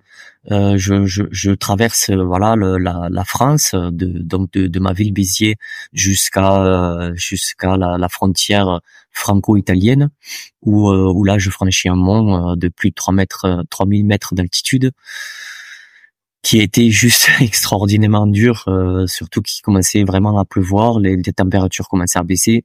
euh, 0.51 0.77
je, 0.77 1.05
je, 1.05 1.23
je, 1.31 1.51
traverse 1.51 2.09
euh, 2.09 2.23
voilà 2.23 2.55
la, 2.55 3.07
la, 3.09 3.23
France, 3.23 3.75
de, 3.75 4.07
donc 4.19 4.51
de, 4.53 4.65
de 4.67 4.79
ma 4.79 4.93
ville 4.93 5.13
Béziers 5.13 5.57
jusqu'à 5.93 7.11
jusqu'à 7.13 7.77
la, 7.77 7.97
la, 7.99 8.09
frontière 8.09 8.81
franco-italienne, 9.11 10.09
où, 10.63 10.89
où 10.89 11.23
là 11.23 11.37
je 11.37 11.49
franchis 11.51 11.89
un 11.89 11.95
mont 11.95 12.55
de 12.55 12.67
plus 12.69 12.89
de 12.89 12.95
3 12.95 13.13
mètres, 13.13 13.63
3000 13.69 14.05
mètres 14.05 14.33
d'altitude, 14.33 14.91
qui 16.41 16.59
été 16.59 16.89
juste 16.89 17.29
extraordinairement 17.41 18.25
dur, 18.25 18.65
surtout 19.05 19.41
qu'il 19.41 19.61
commençait 19.61 20.03
vraiment 20.03 20.39
à 20.39 20.45
pleuvoir, 20.45 20.99
les, 20.99 21.15
les, 21.15 21.33
températures 21.33 21.87
commençaient 21.87 22.19
à 22.19 22.23
baisser. 22.23 22.63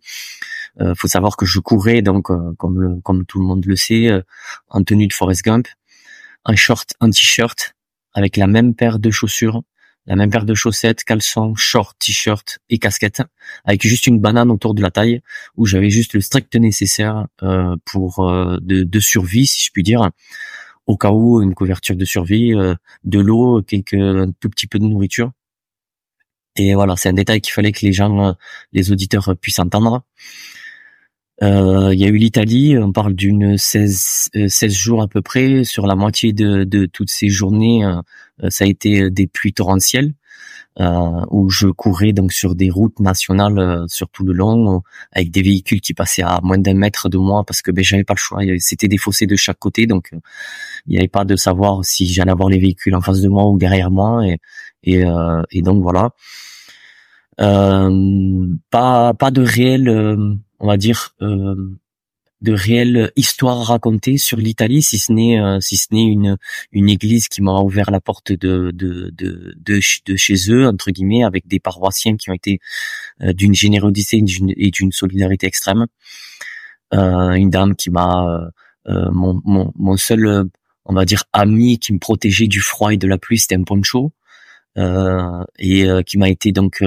Euh, 0.80 0.94
faut 0.96 1.06
savoir 1.06 1.36
que 1.36 1.46
je 1.46 1.60
courais 1.60 2.02
donc 2.02 2.28
comme 2.56 2.80
le, 2.80 3.00
comme 3.02 3.26
tout 3.26 3.38
le 3.38 3.46
monde 3.46 3.64
le 3.66 3.76
sait 3.76 4.08
en 4.70 4.82
tenue 4.82 5.06
de 5.06 5.12
Forest 5.12 5.44
Gump 5.44 5.68
un 6.44 6.56
short, 6.56 6.94
un 7.00 7.10
t-shirt 7.10 7.74
avec 8.12 8.36
la 8.36 8.46
même 8.46 8.74
paire 8.74 8.98
de 8.98 9.10
chaussures, 9.10 9.62
la 10.06 10.16
même 10.16 10.30
paire 10.30 10.44
de 10.44 10.54
chaussettes, 10.54 11.02
caleçons, 11.04 11.54
short, 11.54 11.96
t-shirt 11.98 12.58
et 12.68 12.78
casquette, 12.78 13.22
avec 13.64 13.86
juste 13.86 14.06
une 14.06 14.20
banane 14.20 14.50
autour 14.50 14.74
de 14.74 14.82
la 14.82 14.90
taille, 14.90 15.20
où 15.56 15.66
j'avais 15.66 15.90
juste 15.90 16.14
le 16.14 16.20
strict 16.20 16.54
nécessaire 16.56 17.26
euh, 17.42 17.74
pour 17.84 18.20
euh, 18.20 18.58
de, 18.60 19.00
survie, 19.00 19.46
si 19.46 19.64
je 19.64 19.70
puis 19.72 19.82
dire, 19.82 20.10
au 20.86 20.96
cas 20.96 21.10
où 21.10 21.40
une 21.42 21.54
couverture 21.54 21.96
de 21.96 22.04
survie, 22.04 22.54
euh, 22.54 22.74
de 23.04 23.18
l'eau, 23.18 23.62
quelques 23.62 23.94
un 23.94 24.30
tout 24.32 24.50
petit 24.50 24.66
peu 24.66 24.78
de 24.78 24.84
nourriture. 24.84 25.32
Et 26.56 26.74
voilà, 26.74 26.96
c'est 26.96 27.08
un 27.08 27.14
détail 27.14 27.40
qu'il 27.40 27.52
fallait 27.52 27.72
que 27.72 27.84
les 27.84 27.92
gens, 27.92 28.36
les 28.72 28.92
auditeurs 28.92 29.34
puissent 29.40 29.58
entendre. 29.58 30.04
Euh, 31.42 31.90
il 31.92 31.98
y 31.98 32.04
a 32.04 32.08
eu 32.08 32.16
l'Italie, 32.16 32.78
on 32.78 32.92
parle 32.92 33.14
d'une 33.14 33.58
16, 33.58 34.30
16 34.48 34.64
euh, 34.64 34.68
jours 34.74 35.02
à 35.02 35.08
peu 35.08 35.20
près. 35.20 35.64
Sur 35.64 35.86
la 35.86 35.96
moitié 35.96 36.32
de, 36.32 36.64
de 36.64 36.86
toutes 36.86 37.10
ces 37.10 37.28
journées, 37.28 37.84
euh, 37.84 38.50
ça 38.50 38.64
a 38.64 38.68
été 38.68 39.10
des 39.10 39.26
pluies 39.26 39.52
torrentielles. 39.52 40.14
où 41.30 41.50
je 41.50 41.68
courais 41.68 42.12
donc 42.12 42.32
sur 42.32 42.54
des 42.54 42.70
routes 42.70 43.00
nationales 43.00 43.84
sur 43.88 44.08
tout 44.10 44.24
le 44.24 44.32
long 44.32 44.82
avec 45.12 45.30
des 45.30 45.42
véhicules 45.42 45.80
qui 45.80 45.94
passaient 45.94 46.22
à 46.24 46.40
moins 46.42 46.58
d'un 46.58 46.74
mètre 46.74 47.08
de 47.08 47.18
moi 47.18 47.44
parce 47.46 47.62
que 47.62 47.70
ben 47.70 47.84
j'avais 47.84 48.04
pas 48.04 48.14
le 48.14 48.18
choix 48.18 48.40
c'était 48.58 48.88
des 48.88 48.98
fossés 48.98 49.26
de 49.26 49.36
chaque 49.36 49.60
côté 49.60 49.86
donc 49.86 50.10
il 50.86 50.90
n'y 50.90 50.98
avait 50.98 51.06
pas 51.08 51.24
de 51.24 51.36
savoir 51.36 51.84
si 51.84 52.06
j'allais 52.12 52.32
avoir 52.32 52.48
les 52.48 52.58
véhicules 52.58 52.96
en 52.96 53.00
face 53.00 53.20
de 53.20 53.28
moi 53.28 53.44
ou 53.46 53.56
derrière 53.56 53.90
moi 53.92 54.26
et 54.26 54.38
et, 54.82 55.04
et 55.52 55.62
donc 55.62 55.82
voilà 55.82 56.10
pas 58.70 59.14
pas 59.14 59.30
de 59.30 59.42
réel 59.42 59.84
on 60.64 60.66
va 60.66 60.78
dire, 60.78 61.14
euh, 61.20 61.54
de 62.40 62.52
réelles 62.52 63.12
histoires 63.16 63.60
à 63.60 63.64
raconter 63.64 64.16
sur 64.16 64.38
l'Italie, 64.38 64.80
si 64.82 64.98
ce 64.98 65.12
n'est 65.12 65.38
euh, 65.38 65.60
si 65.60 65.76
ce 65.76 65.88
n'est 65.92 66.04
une 66.04 66.38
une 66.72 66.88
église 66.88 67.28
qui 67.28 67.42
m'a 67.42 67.60
ouvert 67.60 67.90
la 67.90 68.00
porte 68.00 68.32
de 68.32 68.70
de, 68.72 69.10
de 69.14 69.80
de 70.06 70.16
chez 70.16 70.34
eux 70.50 70.66
entre 70.66 70.90
guillemets 70.90 71.22
avec 71.22 71.46
des 71.46 71.60
paroissiens 71.60 72.16
qui 72.16 72.30
ont 72.30 72.34
été 72.34 72.60
euh, 73.22 73.34
d'une 73.34 73.54
générosité 73.54 74.22
et 74.56 74.70
d'une 74.70 74.92
solidarité 74.92 75.46
extrême. 75.46 75.86
une 76.92 77.50
dame 77.50 77.76
qui 77.76 77.90
m'a 77.90 78.50
mon, 78.86 79.40
mon 79.44 79.72
mon 79.76 79.96
seul 79.98 80.48
on 80.86 80.94
va 80.94 81.04
dire 81.04 81.24
ami 81.32 81.78
qui 81.78 81.92
me 81.92 81.98
protégeait 81.98 82.48
du 82.48 82.60
froid 82.60 82.92
et 82.92 82.96
de 82.96 83.08
la 83.08 83.18
pluie, 83.18 83.38
c'était 83.38 83.56
un 83.56 83.64
poncho 83.64 84.12
et 84.76 85.86
qui 86.06 86.18
m'a 86.18 86.28
été 86.30 86.52
donc 86.52 86.82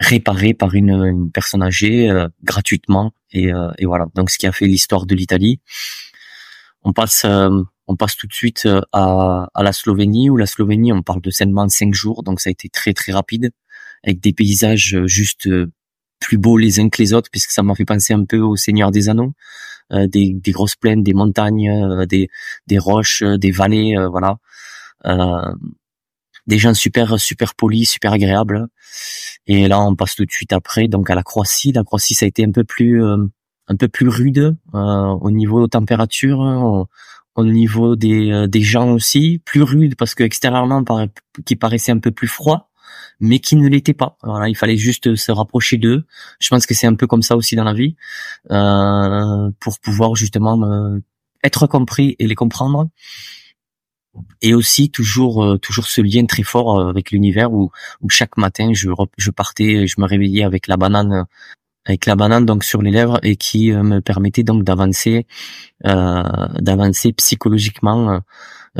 réparé 0.00 0.54
par 0.54 0.74
une, 0.74 0.90
une 0.90 1.30
personne 1.30 1.62
âgée 1.62 2.10
euh, 2.10 2.28
gratuitement. 2.44 3.12
Et, 3.32 3.52
euh, 3.52 3.70
et, 3.78 3.86
voilà. 3.86 4.06
Donc 4.14 4.30
ce 4.30 4.38
qui 4.38 4.46
a 4.46 4.52
fait 4.52 4.66
l'histoire 4.66 5.06
de 5.06 5.14
l'Italie. 5.14 5.60
On 6.82 6.92
passe 6.92 7.24
euh, 7.24 7.50
on 7.88 7.96
passe 7.96 8.16
tout 8.16 8.26
de 8.26 8.34
suite 8.34 8.68
à, 8.92 9.48
à, 9.54 9.62
la 9.62 9.72
Slovénie 9.72 10.30
où 10.30 10.36
la 10.36 10.46
Slovénie 10.46 10.92
on 10.92 11.02
parle 11.02 11.20
de 11.20 11.30
seulement 11.30 11.68
cinq 11.68 11.94
jours. 11.94 12.22
Donc 12.22 12.40
ça 12.40 12.48
a 12.48 12.52
été 12.52 12.68
très 12.68 12.92
très 12.92 13.12
rapide 13.12 13.50
avec 14.04 14.20
des 14.20 14.32
paysages 14.32 14.96
juste 15.06 15.48
plus 16.20 16.38
beaux 16.38 16.56
les 16.56 16.80
uns 16.80 16.88
que 16.88 17.02
les 17.02 17.14
autres 17.14 17.30
puisque 17.30 17.50
ça 17.50 17.62
m'a 17.62 17.74
fait 17.74 17.84
penser 17.84 18.12
un 18.12 18.24
peu 18.24 18.38
au 18.38 18.56
Seigneur 18.56 18.90
des 18.90 19.08
Anneaux. 19.08 19.32
Des, 19.90 20.34
des, 20.34 20.52
grosses 20.52 20.76
plaines 20.76 21.02
des 21.02 21.14
montagnes 21.14 22.04
des, 22.04 22.28
des 22.66 22.78
roches 22.78 23.22
des 23.22 23.50
vallées 23.50 23.96
voilà 24.10 24.36
des 26.48 26.58
gens 26.58 26.74
super 26.74 27.20
super 27.20 27.54
polis, 27.54 27.88
super 27.88 28.12
agréables. 28.12 28.66
Et 29.46 29.68
là, 29.68 29.80
on 29.80 29.94
passe 29.94 30.16
tout 30.16 30.24
de 30.24 30.30
suite 30.30 30.52
après 30.52 30.88
donc 30.88 31.10
à 31.10 31.14
la 31.14 31.22
Croatie. 31.22 31.72
La 31.72 31.84
Croatie, 31.84 32.14
ça 32.14 32.24
a 32.24 32.28
été 32.28 32.44
un 32.44 32.50
peu 32.50 32.64
plus 32.64 33.04
euh, 33.04 33.18
un 33.68 33.76
peu 33.76 33.86
plus 33.86 34.08
rude 34.08 34.56
euh, 34.74 34.78
au 34.78 35.30
niveau 35.30 35.68
température, 35.68 36.40
au, 36.40 36.88
au 37.36 37.44
niveau 37.44 37.96
des 37.96 38.32
euh, 38.32 38.46
des 38.46 38.62
gens 38.62 38.90
aussi, 38.90 39.40
plus 39.44 39.62
rude 39.62 39.94
parce 39.94 40.14
que 40.14 40.24
extérieurement, 40.24 40.82
qui 41.44 41.54
paraissait 41.54 41.92
un 41.92 41.98
peu 41.98 42.10
plus 42.10 42.28
froid, 42.28 42.70
mais 43.20 43.40
qui 43.40 43.54
ne 43.56 43.68
l'était 43.68 43.94
pas. 43.94 44.16
Voilà, 44.22 44.48
il 44.48 44.56
fallait 44.56 44.78
juste 44.78 45.16
se 45.16 45.30
rapprocher 45.30 45.76
d'eux. 45.76 46.04
Je 46.40 46.48
pense 46.48 46.64
que 46.66 46.74
c'est 46.74 46.86
un 46.86 46.94
peu 46.94 47.06
comme 47.06 47.22
ça 47.22 47.36
aussi 47.36 47.56
dans 47.56 47.64
la 47.64 47.74
vie 47.74 47.94
pour 49.60 49.78
pouvoir 49.80 50.16
justement 50.16 50.98
être 51.44 51.66
compris 51.66 52.16
et 52.18 52.26
les 52.26 52.34
comprendre 52.34 52.88
et 54.42 54.54
aussi 54.54 54.90
toujours 54.90 55.44
euh, 55.44 55.58
toujours 55.58 55.86
ce 55.86 56.00
lien 56.00 56.24
très 56.26 56.42
fort 56.42 56.78
euh, 56.78 56.90
avec 56.90 57.10
l'univers 57.10 57.52
où, 57.52 57.70
chaque 58.08 58.36
matin 58.36 58.70
je 58.72 58.90
je 59.16 59.30
partais 59.30 59.86
je 59.86 60.00
me 60.00 60.06
réveillais 60.06 60.44
avec 60.44 60.66
la 60.66 60.76
banane 60.76 61.26
avec 61.84 62.06
la 62.06 62.16
banane 62.16 62.44
donc 62.44 62.64
sur 62.64 62.82
les 62.82 62.90
lèvres 62.90 63.18
et 63.22 63.36
qui 63.36 63.72
euh, 63.72 63.82
me 63.82 64.00
permettait 64.00 64.42
donc 64.42 64.64
d'avancer 64.64 65.26
d'avancer 65.84 67.12
psychologiquement 67.12 68.20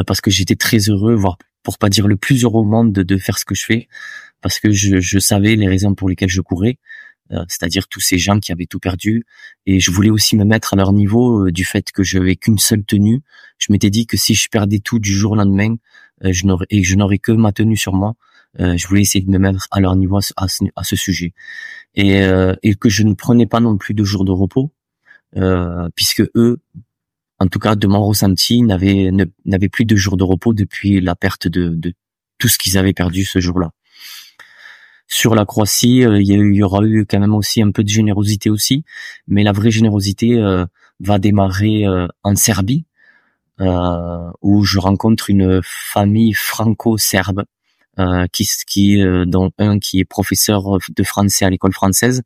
parce 0.07 0.21
que 0.21 0.31
j'étais 0.31 0.57
très 0.57 0.79
heureux 0.79 1.15
voire 1.15 1.39
pour 1.63 1.79
pas 1.79 1.89
dire 1.89 2.09
le 2.09 2.17
plus 2.17 2.45
heureux 2.45 2.63
au 2.63 2.65
monde 2.65 2.93
de, 2.93 3.17
faire 3.19 3.39
ce 3.39 3.45
que 3.45 3.55
je 3.55 3.65
fais 3.65 3.89
parce 4.41 4.59
que 4.59 4.71
je, 4.71 5.19
savais 5.19 5.57
les 5.57 5.69
raisons 5.69 5.95
pour 5.95 6.09
lesquelles 6.09 6.29
je 6.29 6.41
courais 6.41 6.79
c'est-à-dire 7.49 7.89
tous 7.89 8.01
ces 8.01 8.19
gens 8.19 8.39
qui 8.41 8.53
avaient 8.53 8.67
tout 8.67 8.79
perdu. 8.79 9.25
Et 9.67 9.81
je 9.81 9.91
voulais 9.91 10.11
aussi 10.11 10.37
me 10.37 10.45
mettre 10.45 10.75
à 10.75 10.77
leur 10.77 10.93
niveau 10.93 11.47
euh, 11.47 11.53
du 11.53 11.65
fait 11.65 11.93
que 11.93 12.03
je 12.03 12.19
n'avais 12.19 12.37
qu'une 12.37 12.59
seule 12.59 12.85
tenue. 12.85 13.23
Je 13.59 13.73
m'étais 13.73 13.91
dit 13.91 14.07
que 14.07 14.17
si 14.17 14.35
je 14.35 14.49
perdais 14.49 14.79
tout 14.79 14.99
du 14.99 15.13
jour 15.13 15.33
au 15.33 15.37
lendemain, 15.37 15.77
euh, 16.25 16.33
je 16.33 16.47
n'aurais 16.47 16.67
et 16.71 16.83
je 16.83 16.97
n'aurais 16.97 17.19
que 17.19 17.33
ma 17.33 17.53
tenue 17.53 17.77
sur 17.77 17.93
moi, 17.93 18.15
je 18.59 18.89
voulais 18.89 19.03
essayer 19.03 19.25
de 19.25 19.31
me 19.31 19.39
mettre 19.39 19.69
à 19.71 19.79
leur 19.79 19.95
niveau 19.95 20.17
à 20.17 20.49
ce, 20.49 20.65
à 20.75 20.83
ce 20.83 20.97
sujet. 20.97 21.33
Et, 21.95 22.23
et, 22.63 22.75
que 22.75 22.89
je 22.89 23.05
ne 23.05 23.15
prenais 23.15 23.47
pas 23.47 23.61
non 23.61 23.77
plus 23.77 23.95
de 23.95 24.03
jours 24.03 24.25
de 24.25 24.33
repos, 24.33 24.73
puisque 25.95 26.23
eux, 26.35 26.59
en 27.39 27.47
tout 27.47 27.61
cas 27.61 27.77
de 27.77 27.87
mon 27.87 28.03
ressenti, 28.03 28.63
n'avaient 28.63 29.13
n'avaient 29.45 29.69
plus 29.69 29.85
de 29.85 29.95
jours 29.95 30.17
de 30.17 30.25
repos 30.25 30.55
depuis 30.55 31.01
la 31.01 31.15
perte 31.15 31.47
de, 31.47 31.69
de 31.69 31.93
tout 32.39 32.49
ce 32.49 32.59
qu'ils 32.59 32.79
avaient 32.79 32.95
perdu 32.95 33.25
ce 33.25 33.39
jour-là. 33.39 33.71
Sur 35.11 35.35
la 35.35 35.47
Croatie, 35.47 36.05
euh, 36.05 36.21
il 36.21 36.55
y, 36.55 36.63
aura 36.63 36.85
eu 36.85 37.07
quand 37.07 37.19
même 37.19 37.35
aussi 37.35 37.63
un 37.63 37.71
peu 37.71 37.83
de 37.83 37.89
générosité 37.89 38.51
aussi, 38.51 38.85
mais 39.27 39.43
la 39.43 39.53
vraie 39.53 39.71
générosité 39.71 40.35
euh, 40.35 40.67
va 41.01 41.19
démarrer 41.19 41.87
euh, 41.87 42.07
en 42.23 42.37
Serbie, 42.37 42.85
où 44.41 44.65
je 44.65 44.79
rencontre 44.79 45.31
une 45.31 45.61
famille 45.65 46.33
franco-serbe 46.33 47.43
qui, 48.33 49.03
dont 49.27 49.51
un 49.59 49.81
qui 49.81 49.99
est 49.99 50.05
professeur 50.05 50.79
de 50.89 51.03
français 51.03 51.45
à 51.45 51.51
l'école 51.51 51.73
française, 51.73 52.23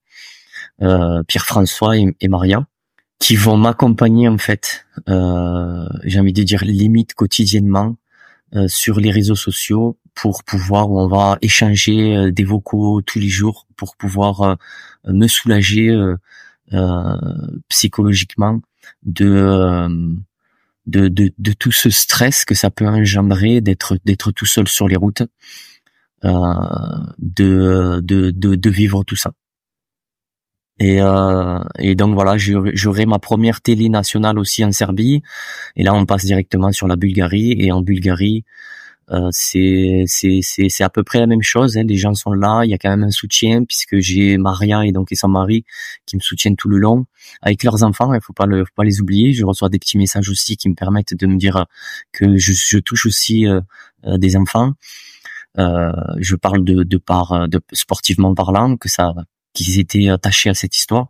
Pierre 0.79 1.47
François 1.47 1.97
et, 1.97 2.15
et, 2.21 2.29
Maria, 2.29 2.67
qui 3.19 3.35
vont 3.37 3.57
m'accompagner 3.57 4.29
en 4.29 4.37
fait, 4.37 4.85
j'ai 5.07 6.21
envie 6.21 6.35
de 6.35 6.43
dire 6.43 6.67
limite 6.67 7.15
quotidiennement 7.15 7.97
sur 8.67 9.01
les 9.01 9.11
réseaux 9.11 9.35
sociaux 9.35 9.97
pour 10.15 10.45
pouvoir 10.45 10.91
on 10.91 11.09
va 11.09 11.39
échanger 11.43 12.17
euh, 12.17 12.31
des 12.33 12.45
vocaux 12.45 13.03
tous 13.03 13.19
les 13.19 13.29
jours 13.29 13.67
pour 13.77 13.97
pouvoir 13.97 14.43
euh, 14.43 14.55
me 15.07 15.27
soulager 15.27 15.89
euh, 16.73 17.17
psychologiquement 17.69 18.61
de, 19.03 19.89
de, 20.87 21.09
de 21.09 21.33
de 21.37 21.53
tout 21.53 21.73
ce 21.73 21.91
stress 21.91 22.45
que 22.45 22.55
ça 22.55 22.71
peut 22.71 22.87
engendrer 22.87 23.61
d'être 23.61 23.99
d'être 24.05 24.33
tout 24.33 24.47
seul 24.47 24.69
sur 24.69 24.89
les 24.89 24.97
routes 24.97 25.23
de, 26.23 28.01
de 28.01 28.31
de 28.31 28.55
de 28.55 28.71
vivre 28.71 29.05
tout 29.05 29.17
ça 29.17 29.33
et, 30.79 30.99
et 31.79 31.95
donc 31.95 32.15
voilà, 32.15 32.37
j'aurai 32.39 33.07
ma 33.07 33.19
première 33.19 33.61
télé 33.61 33.89
nationale 33.89 34.39
aussi 34.39 34.65
en 34.65 34.73
Serbie. 34.73 35.23
Et 35.77 35.85
là, 35.85 35.95
on 35.95 36.07
passe 36.07 36.25
directement 36.25 36.73
sur 36.73 36.89
la 36.89 36.97
Bulgarie. 36.97 37.55
Et 37.59 37.71
en 37.71 37.83
Bulgarie, 37.83 38.45
euh, 39.11 39.29
c'est 39.33 40.05
c'est 40.07 40.85
à 40.85 40.89
peu 40.89 41.03
près 41.03 41.19
la 41.19 41.27
même 41.27 41.43
chose. 41.43 41.77
Hein. 41.77 41.85
Les 41.85 41.97
gens 41.97 42.15
sont 42.15 42.33
là, 42.33 42.63
il 42.65 42.71
y 42.71 42.75
a 42.75 42.79
quand 42.79 42.89
même 42.89 43.03
un 43.03 43.11
soutien 43.11 43.65
puisque 43.65 43.99
j'ai 43.99 44.39
Maria 44.39 44.87
et 44.87 44.93
donc 44.93 45.13
et 45.13 45.17
son 45.17 45.29
mari 45.29 45.65
qui 46.07 46.17
me 46.17 46.21
soutiennent 46.21 46.57
tout 46.57 46.69
le 46.69 46.79
long 46.79 47.07
avec 47.43 47.63
leurs 47.65 47.83
enfants. 47.83 48.15
Il 48.15 48.21
faut 48.23 48.33
pas 48.33 48.47
le 48.47 48.65
faut 48.65 48.75
pas 48.77 48.85
les 48.85 49.01
oublier. 49.01 49.33
Je 49.33 49.45
reçois 49.45 49.69
des 49.69 49.79
petits 49.79 49.99
messages 49.99 50.29
aussi 50.29 50.57
qui 50.57 50.69
me 50.69 50.75
permettent 50.75 51.15
de 51.15 51.27
me 51.27 51.37
dire 51.37 51.67
que 52.13 52.37
je, 52.37 52.53
je 52.53 52.79
touche 52.79 53.07
aussi 53.07 53.47
euh, 53.47 53.61
euh, 54.07 54.19
des 54.19 54.37
enfants. 54.37 54.73
Euh, 55.59 55.93
je 56.19 56.37
parle 56.37 56.65
de 56.65 56.83
de 56.85 56.97
par 56.97 57.49
de 57.49 57.61
sportivement 57.73 58.35
parlant 58.35 58.77
que 58.77 58.89
ça 58.89 59.15
qu'ils 59.53 59.79
étaient 59.81 60.09
attachés 60.09 60.49
à 60.49 60.55
cette 60.55 60.77
histoire 60.77 61.09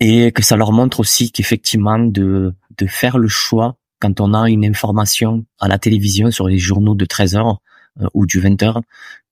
et 0.00 0.32
que 0.32 0.42
ça 0.42 0.56
leur 0.56 0.72
montre 0.72 1.00
aussi 1.00 1.30
qu'effectivement 1.30 1.98
de 1.98 2.54
de 2.76 2.86
faire 2.86 3.18
le 3.18 3.28
choix 3.28 3.76
quand 4.00 4.20
on 4.20 4.34
a 4.34 4.48
une 4.48 4.64
information 4.64 5.44
à 5.60 5.68
la 5.68 5.78
télévision 5.78 6.30
sur 6.30 6.48
les 6.48 6.58
journaux 6.58 6.94
de 6.94 7.04
13 7.04 7.36
heures 7.36 7.60
euh, 8.00 8.06
ou 8.14 8.26
du 8.26 8.40
20 8.40 8.62
heures 8.62 8.80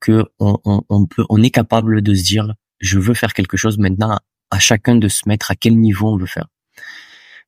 que 0.00 0.24
on, 0.38 0.58
on, 0.64 1.06
peut 1.06 1.24
on 1.28 1.42
est 1.42 1.50
capable 1.50 2.02
de 2.02 2.14
se 2.14 2.22
dire 2.22 2.54
je 2.80 2.98
veux 2.98 3.14
faire 3.14 3.34
quelque 3.34 3.56
chose 3.56 3.78
maintenant 3.78 4.18
à 4.50 4.58
chacun 4.58 4.96
de 4.96 5.08
se 5.08 5.28
mettre 5.28 5.50
à 5.50 5.54
quel 5.54 5.78
niveau 5.78 6.08
on 6.12 6.16
veut 6.16 6.26
faire 6.26 6.46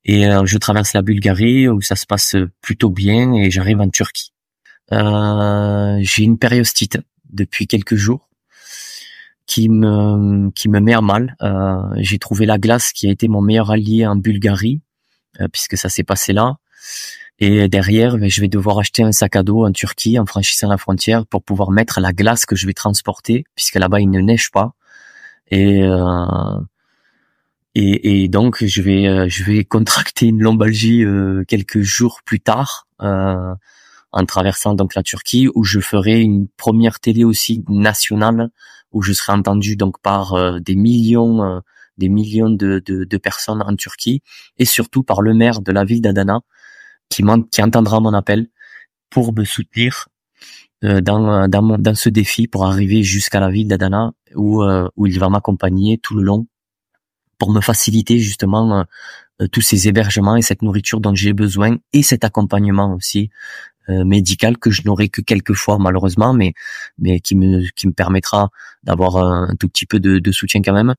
et 0.05 0.27
euh, 0.27 0.45
je 0.45 0.59
traverse 0.59 0.93
la 0.93 1.03
Bulgarie 1.03 1.69
où 1.69 1.81
ça 1.81 1.97
se 1.97 2.07
passe 2.07 2.37
plutôt 2.61 2.91
bien 2.91 3.33
et 3.35 3.51
j'arrive 3.51 3.81
en 3.81 3.89
Turquie 3.89 4.35
euh, 4.93 5.99
j'ai 6.01 6.25
une 6.25 6.39
périostite 6.39 6.99
depuis 7.31 7.67
quelques 7.67 7.97
jours 7.97 8.29
qui 9.47 9.69
me 9.69 10.51
qui 10.51 10.69
me 10.69 10.81
met 10.81 10.95
à 10.95 11.01
mal. 11.01 11.37
Euh, 11.43 11.79
j'ai 11.97 12.19
trouvé 12.19 12.47
la 12.47 12.59
glace 12.59 12.93
qui 12.93 13.09
a 13.09 13.11
été 13.11 13.29
mon 13.29 13.41
meilleur 13.41 13.71
allié 13.71 14.07
en 14.07 14.17
Bulgarie 14.17 14.81
euh, 15.41 15.49
puisque 15.49 15.77
ça 15.77 15.89
s'est 15.89 16.05
passé 16.05 16.33
là. 16.33 16.57
Et 17.41 17.69
derrière, 17.69 18.17
ben, 18.17 18.31
je 18.31 18.41
vais 18.41 18.49
devoir 18.49 18.79
acheter 18.79 19.03
un 19.03 19.13
sac 19.13 19.37
à 19.37 19.43
dos 19.43 19.65
en 19.65 19.73
Turquie 19.73 20.19
en 20.19 20.27
franchissant 20.27 20.69
la 20.69 20.77
frontière 20.79 21.27
pour 21.27 21.43
pouvoir 21.43 21.71
mettre 21.71 22.01
la 22.01 22.13
glace 22.13 22.47
que 22.47 22.55
je 22.55 22.67
vais 22.67 22.75
transporter 22.75 23.45
puisque 23.57 23.75
là-bas 23.75 24.01
il 24.01 24.11
ne 24.11 24.21
neige 24.21 24.51
pas. 24.51 24.75
Et 25.51 25.83
euh, 25.83 26.61
et, 27.75 28.23
et, 28.23 28.29
donc 28.29 28.65
je 28.65 28.83
vais 28.83 29.07
euh, 29.09 29.27
je 29.29 29.43
vais 29.45 29.65
contracter 29.77 30.27
une 30.27 30.41
lombalgie 30.41 31.05
euh, 31.05 31.45
quelques 31.47 31.81
jours 31.81 32.21
plus 32.25 32.41
tard 32.41 32.87
euh, 33.03 33.55
en 34.13 34.25
traversant 34.27 34.75
donc 34.75 34.95
la 34.95 35.03
Turquie 35.03 35.49
où 35.55 35.65
je 35.65 35.81
ferai 35.81 36.21
une 36.21 36.47
première 36.57 37.01
télé 37.01 37.25
aussi 37.25 37.65
nationale 37.69 38.51
où 38.93 39.03
je 39.03 39.13
serai 39.13 39.33
entendu 39.33 39.77
donc 39.77 40.01
par 40.01 40.35
euh, 40.35 40.61
des 40.61 40.77
millions 40.77 41.45
euh, 41.45 41.61
des 41.99 42.09
millions 42.09 42.51
de, 42.51 42.83
de, 42.85 43.05
de, 43.05 43.17
personnes 43.19 43.63
en 43.63 43.75
Turquie 43.77 44.23
et 44.59 44.65
surtout 44.65 45.03
par 45.03 45.21
le 45.21 45.35
maire 45.35 45.61
de 45.61 45.73
la 45.73 45.85
ville 45.85 46.01
d'Adana 46.01 46.41
qui, 47.09 47.23
qui 47.51 47.63
entendra 47.63 48.01
mon 48.01 48.15
appel 48.15 48.49
pour 49.11 49.35
me 49.35 49.45
soutenir 49.45 50.09
euh, 50.85 51.01
dans, 51.01 51.49
dans, 51.49 51.63
mon, 51.63 51.79
dans 51.79 51.95
ce 51.95 52.09
défi 52.09 52.49
pour 52.49 52.67
arriver 52.67 53.03
jusqu'à 53.03 53.41
la 53.41 53.51
ville 53.51 53.69
d'Adana 53.69 54.13
où, 54.35 54.65
où 54.97 55.07
il 55.07 55.19
va 55.21 55.29
m'accompagner 55.29 55.99
tout 55.99 56.17
le 56.17 56.23
long 56.23 56.47
pour 57.39 57.53
me 57.53 57.61
faciliter 57.61 58.19
justement 58.19 58.85
tous 59.53 59.61
ces 59.61 59.87
hébergements 59.87 60.37
et 60.37 60.43
cette 60.43 60.63
nourriture 60.63 61.01
dont 61.01 61.15
j'ai 61.15 61.33
besoin 61.33 61.77
et 61.93 62.03
cet 62.03 62.25
accompagnement 62.25 62.95
aussi 62.95 63.31
euh, 63.91 64.05
médical 64.05 64.57
que 64.57 64.71
je 64.71 64.81
n'aurai 64.87 65.11
que 65.11 65.21
quelques 65.21 65.53
fois 65.53 65.79
malheureusement, 65.79 66.33
mais 66.33 66.55
mais 66.97 67.21
qui 67.21 67.35
me 67.35 67.69
qui 67.75 67.87
me 67.87 67.93
permettra 67.93 68.49
d'avoir 68.83 69.19
un, 69.19 69.55
tout 69.61 69.69
petit 69.69 69.85
peu 69.85 70.01
de, 70.01 70.19
de 70.19 70.33
soutien 70.33 70.63
quand 70.63 70.73
même 70.73 70.95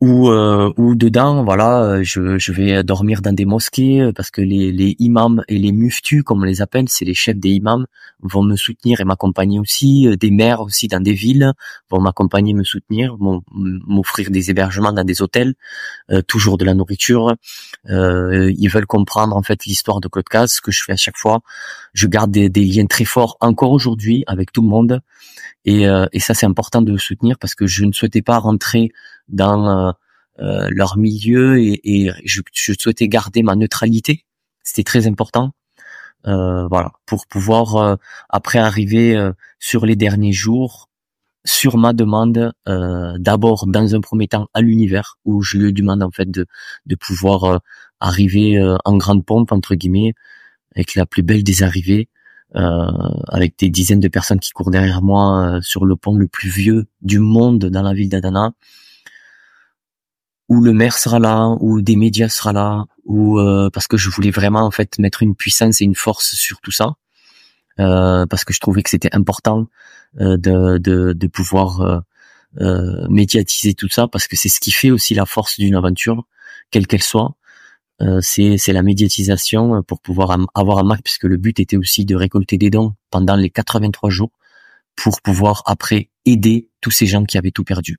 ou 0.00 0.30
euh, 0.30 0.72
ou 0.78 0.94
dedans 0.94 1.44
voilà 1.44 1.82
euh, 1.82 2.02
je, 2.02 2.38
je 2.38 2.52
vais 2.52 2.82
dormir 2.82 3.20
dans 3.20 3.34
des 3.34 3.44
mosquées 3.44 4.00
euh, 4.00 4.12
parce 4.12 4.30
que 4.30 4.40
les, 4.40 4.72
les 4.72 4.96
imams 4.98 5.44
et 5.46 5.58
les 5.58 5.72
muftus 5.72 6.22
comme 6.22 6.40
on 6.40 6.44
les 6.44 6.62
appelle 6.62 6.86
c'est 6.88 7.04
les 7.04 7.12
chefs 7.12 7.36
des 7.36 7.50
imams 7.50 7.86
vont 8.22 8.42
me 8.42 8.56
soutenir 8.56 9.00
et 9.00 9.04
m'accompagner 9.04 9.58
aussi. 9.58 10.06
Des 10.18 10.30
maires 10.30 10.60
aussi 10.60 10.88
dans 10.88 11.00
des 11.00 11.12
villes 11.12 11.52
vont 11.90 12.00
m'accompagner 12.00 12.54
me 12.54 12.64
soutenir 12.64 13.16
vont 13.16 13.42
m'offrir 13.52 14.30
des 14.30 14.50
hébergements 14.50 14.92
dans 14.92 15.04
des 15.04 15.22
hôtels 15.22 15.54
toujours 16.26 16.58
de 16.58 16.64
la 16.64 16.74
nourriture. 16.74 17.34
Euh, 17.88 18.52
ils 18.56 18.68
veulent 18.68 18.86
comprendre 18.86 19.36
en 19.36 19.42
fait 19.42 19.64
l'histoire 19.64 20.00
de 20.00 20.08
Claude 20.08 20.28
Caz 20.28 20.52
ce 20.52 20.60
que 20.60 20.70
je 20.70 20.82
fais 20.84 20.92
à 20.92 20.96
chaque 20.96 21.16
fois. 21.16 21.40
Je 21.94 22.06
garde 22.06 22.30
des, 22.30 22.50
des 22.50 22.64
liens 22.64 22.86
très 22.86 23.04
forts 23.04 23.36
encore 23.40 23.72
aujourd'hui 23.72 24.22
avec 24.26 24.52
tout 24.52 24.62
le 24.62 24.68
monde. 24.68 25.00
Et, 25.64 25.84
et 26.12 26.20
ça 26.20 26.34
c'est 26.34 26.46
important 26.46 26.82
de 26.82 26.92
le 26.92 26.98
soutenir 26.98 27.38
parce 27.38 27.54
que 27.54 27.66
je 27.66 27.84
ne 27.84 27.92
souhaitais 27.92 28.22
pas 28.22 28.38
rentrer 28.38 28.92
dans 29.30 29.88
euh, 29.88 29.92
euh, 30.40 30.68
leur 30.70 30.96
milieu 30.96 31.60
et, 31.60 31.80
et 31.84 32.10
je, 32.24 32.40
je, 32.54 32.72
souhaitais 32.78 33.08
garder 33.08 33.42
ma 33.42 33.56
neutralité. 33.56 34.24
C'était 34.62 34.84
très 34.84 35.06
important. 35.06 35.52
Euh, 36.26 36.66
voilà, 36.68 36.92
pour 37.04 37.26
pouvoir 37.26 37.98
après 38.28 38.58
arriver 38.58 39.30
sur 39.58 39.84
les 39.84 39.96
derniers 39.96 40.32
jours 40.32 40.88
sur 41.44 41.78
ma 41.78 41.92
demande, 41.94 42.52
euh, 42.68 43.16
d'abord 43.18 43.66
dans 43.66 43.94
un 43.94 44.00
premier 44.00 44.28
temps 44.28 44.48
à 44.54 44.60
l'univers, 44.60 45.18
où 45.24 45.42
je 45.42 45.56
lui 45.56 45.72
demande 45.72 46.02
en 46.02 46.10
fait 46.10 46.30
de, 46.30 46.46
de 46.86 46.96
pouvoir 46.96 47.60
arriver 48.00 48.62
en 48.84 48.96
grande 48.96 49.24
pompe 49.24 49.52
entre 49.52 49.74
guillemets, 49.74 50.14
avec 50.74 50.94
la 50.94 51.06
plus 51.06 51.22
belle 51.22 51.42
des 51.42 51.62
arrivées, 51.62 52.08
avec 52.54 53.58
des 53.58 53.70
dizaines 53.70 54.00
de 54.00 54.08
personnes 54.08 54.40
qui 54.40 54.50
courent 54.50 54.70
derrière 54.70 55.02
moi 55.02 55.58
sur 55.62 55.84
le 55.84 55.96
pont 55.96 56.14
le 56.14 56.28
plus 56.28 56.50
vieux 56.50 56.86
du 57.02 57.18
monde 57.18 57.66
dans 57.66 57.82
la 57.82 57.94
ville 57.94 58.08
d'Adana, 58.08 58.52
où 60.50 60.60
le 60.60 60.72
maire 60.72 60.98
sera 60.98 61.20
là, 61.20 61.56
où 61.60 61.80
des 61.80 61.94
médias 61.94 62.28
sera 62.28 62.52
là, 62.52 62.84
ou 63.04 63.38
euh, 63.38 63.70
parce 63.72 63.86
que 63.86 63.96
je 63.96 64.10
voulais 64.10 64.32
vraiment 64.32 64.66
en 64.66 64.72
fait 64.72 64.98
mettre 64.98 65.22
une 65.22 65.36
puissance 65.36 65.80
et 65.80 65.84
une 65.84 65.94
force 65.94 66.34
sur 66.34 66.60
tout 66.60 66.72
ça, 66.72 66.96
euh, 67.78 68.26
parce 68.26 68.44
que 68.44 68.52
je 68.52 68.58
trouvais 68.58 68.82
que 68.82 68.90
c'était 68.90 69.14
important 69.14 69.68
euh, 70.20 70.36
de, 70.36 70.78
de, 70.78 71.12
de 71.14 71.26
pouvoir 71.28 72.04
médiatiser 73.08 73.74
tout 73.74 73.88
ça, 73.88 74.08
parce 74.08 74.26
que 74.26 74.36
c'est 74.36 74.48
ce 74.48 74.58
qui 74.58 74.72
fait 74.72 74.90
aussi 74.90 75.14
la 75.14 75.24
force 75.24 75.60
d'une 75.60 75.76
aventure, 75.76 76.26
quelle 76.72 76.88
qu'elle 76.88 77.02
soit. 77.02 77.36
c'est 78.20 78.58
c'est 78.58 78.72
la 78.72 78.82
médiatisation 78.82 79.84
pour 79.84 80.00
pouvoir 80.00 80.36
avoir 80.54 80.78
un 80.78 80.82
max, 80.82 81.00
puisque 81.02 81.24
le 81.24 81.36
but 81.36 81.60
était 81.60 81.76
aussi 81.76 82.04
de 82.04 82.16
récolter 82.16 82.58
des 82.58 82.70
dons 82.70 82.94
pendant 83.10 83.36
les 83.36 83.50
83 83.50 84.10
jours 84.10 84.32
pour 84.96 85.22
pouvoir 85.22 85.62
après 85.66 86.10
aider 86.24 86.70
tous 86.80 86.90
ces 86.90 87.06
gens 87.06 87.24
qui 87.24 87.38
avaient 87.38 87.52
tout 87.52 87.64
perdu. 87.64 87.98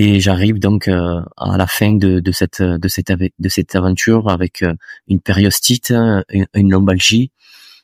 Et 0.00 0.20
j'arrive 0.20 0.60
donc 0.60 0.86
euh, 0.86 1.20
à 1.36 1.56
la 1.56 1.66
fin 1.66 1.92
de, 1.92 2.20
de, 2.20 2.30
cette 2.30 2.62
de 2.62 2.86
cette 2.86 3.12
de 3.12 3.48
cette 3.48 3.74
aventure 3.74 4.28
avec 4.28 4.62
euh, 4.62 4.72
une 5.08 5.20
périostite, 5.20 5.90
une, 5.90 6.46
une, 6.54 6.70
lombalgie 6.70 7.32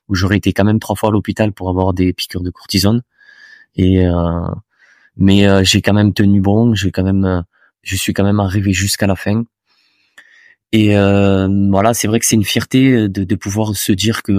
où 0.09 0.15
j'aurais 0.15 0.37
été 0.37 0.53
quand 0.53 0.63
même 0.63 0.79
trois 0.79 0.95
fois 0.95 1.09
à 1.09 1.13
l'hôpital 1.13 1.53
pour 1.53 1.69
avoir 1.69 1.93
des 1.93 2.13
piqûres 2.13 2.45
de 2.45 2.51
cortisone. 2.51 3.03
Et 3.75 4.07
euh, 4.07 4.47
mais 5.17 5.65
j'ai 5.65 5.83
quand 5.83 5.93
même 5.93 6.15
tenu 6.15 6.41
bon, 6.41 6.75
j'ai 6.77 6.93
quand 6.93 7.03
même 7.03 7.45
je 7.83 7.97
suis 7.97 8.13
quand 8.13 8.25
même 8.25 8.39
arrivé 8.39 8.73
jusqu'à 8.73 9.09
la 9.09 9.17
fin. 9.17 9.43
Et 10.77 10.97
euh, 10.97 11.47
voilà, 11.71 11.95
c'est 11.95 12.09
vrai 12.09 12.19
que 12.19 12.27
c'est 12.27 12.35
une 12.35 12.43
fierté 12.43 13.09
de, 13.09 13.23
de, 13.23 13.35
pouvoir 13.37 13.77
se 13.77 13.93
dire 13.93 14.25
que 14.25 14.33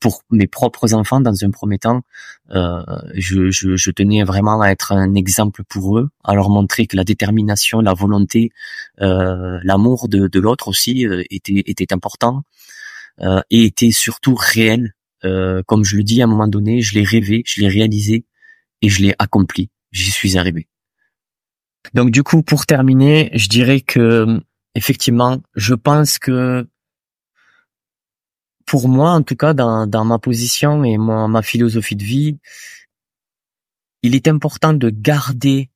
pour 0.00 0.22
mes 0.32 0.48
propres 0.48 0.94
enfants, 0.94 1.20
dans 1.20 1.44
un 1.44 1.50
premier 1.50 1.78
temps, 1.78 2.02
euh, 2.50 2.82
je, 3.14 3.52
je, 3.52 3.76
je, 3.76 3.90
tenais 3.92 4.24
vraiment 4.24 4.60
à 4.60 4.70
être 4.70 4.90
un 4.90 5.14
exemple 5.14 5.62
pour 5.62 5.96
eux, 5.96 6.08
à 6.24 6.34
leur 6.34 6.50
montrer 6.50 6.88
que 6.88 6.96
la 6.96 7.04
détermination, 7.04 7.80
la 7.82 7.94
volonté, 7.94 8.50
euh, 9.00 9.60
l'amour 9.62 10.08
de, 10.08 10.26
de 10.26 10.40
l'autre 10.40 10.66
aussi 10.66 11.06
euh, 11.06 11.22
était, 11.30 11.62
était 11.66 11.92
important 11.92 12.42
euh, 13.20 13.40
et 13.50 13.62
était 13.62 13.92
surtout 13.92 14.34
réel. 14.34 14.92
Euh, 15.24 15.62
comme 15.68 15.84
je 15.84 15.96
le 15.96 16.02
dis 16.02 16.20
à 16.20 16.24
un 16.24 16.28
moment 16.28 16.48
donné, 16.48 16.82
je 16.82 16.94
l'ai 16.94 17.04
rêvé, 17.04 17.44
je 17.46 17.60
l'ai 17.60 17.68
réalisé 17.68 18.24
et 18.82 18.88
je 18.88 19.02
l'ai 19.02 19.14
accompli. 19.20 19.70
J'y 19.92 20.10
suis 20.10 20.36
arrivé. 20.36 20.66
Donc 21.94 22.10
du 22.10 22.24
coup, 22.24 22.42
pour 22.42 22.66
terminer, 22.66 23.30
je 23.34 23.48
dirais 23.48 23.82
que 23.82 24.40
effectivement, 24.76 25.40
je 25.54 25.74
pense 25.74 26.18
que 26.18 26.68
pour 28.66 28.88
moi, 28.88 29.10
en 29.12 29.22
tout 29.22 29.36
cas, 29.36 29.54
dans, 29.54 30.04
ma 30.04 30.18
position 30.18 30.84
et 30.84 30.98
ma 30.98 31.42
philosophie 31.42 31.96
de 31.96 32.04
vie, 32.04 32.38
il 34.02 34.14
est 34.14 34.28
important 34.28 34.74
de 34.74 34.90
garder 34.90 35.70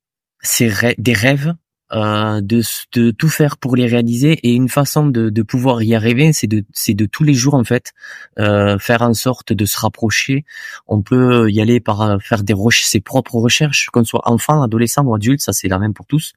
des 0.99 1.15
rêves 1.15 1.55
euh, 1.93 2.41
de, 2.41 2.63
de 2.93 3.11
tout 3.11 3.29
faire 3.29 3.57
pour 3.57 3.77
les 3.77 3.87
réaliser. 3.87 4.33
Et 4.43 4.53
une 4.53 4.69
façon 4.69 5.07
de, 5.07 5.31
de 5.31 5.43
pouvoir 5.43 5.83
y 5.83 5.95
arriver 5.95 6.33
c'est 6.33 6.47
de 6.47 6.65
c'est 6.73 6.95
de 6.95 7.07
tous 7.07 7.25
les 7.25 7.35
jours 7.35 7.55
en 7.55 7.65
fait 7.65 7.93
euh, 8.39 8.79
faire 8.79 9.03
en 9.03 9.15
sorte 9.15 9.53
de 9.53 9.65
se 9.65 9.79
rapprocher. 9.79 10.45
On 10.87 11.03
peut 11.03 11.51
y 11.51 11.61
aller 11.61 11.81
par 11.81 12.03
euh, 12.03 12.19
faire 12.19 12.43
des 12.43 12.55
ses 12.71 13.01
propres 13.01 13.37
recherches 13.37 13.89
qu'on 13.93 14.05
soit 14.05 14.23
enfant 14.25 14.63
adolescent 14.63 15.05
ou 15.05 15.15
adulte 15.15 15.41
ça 15.41 15.53
c'est 15.53 15.69
la 15.69 15.79
même 15.79 15.95
pour 15.95 16.07
tous. 16.07 16.33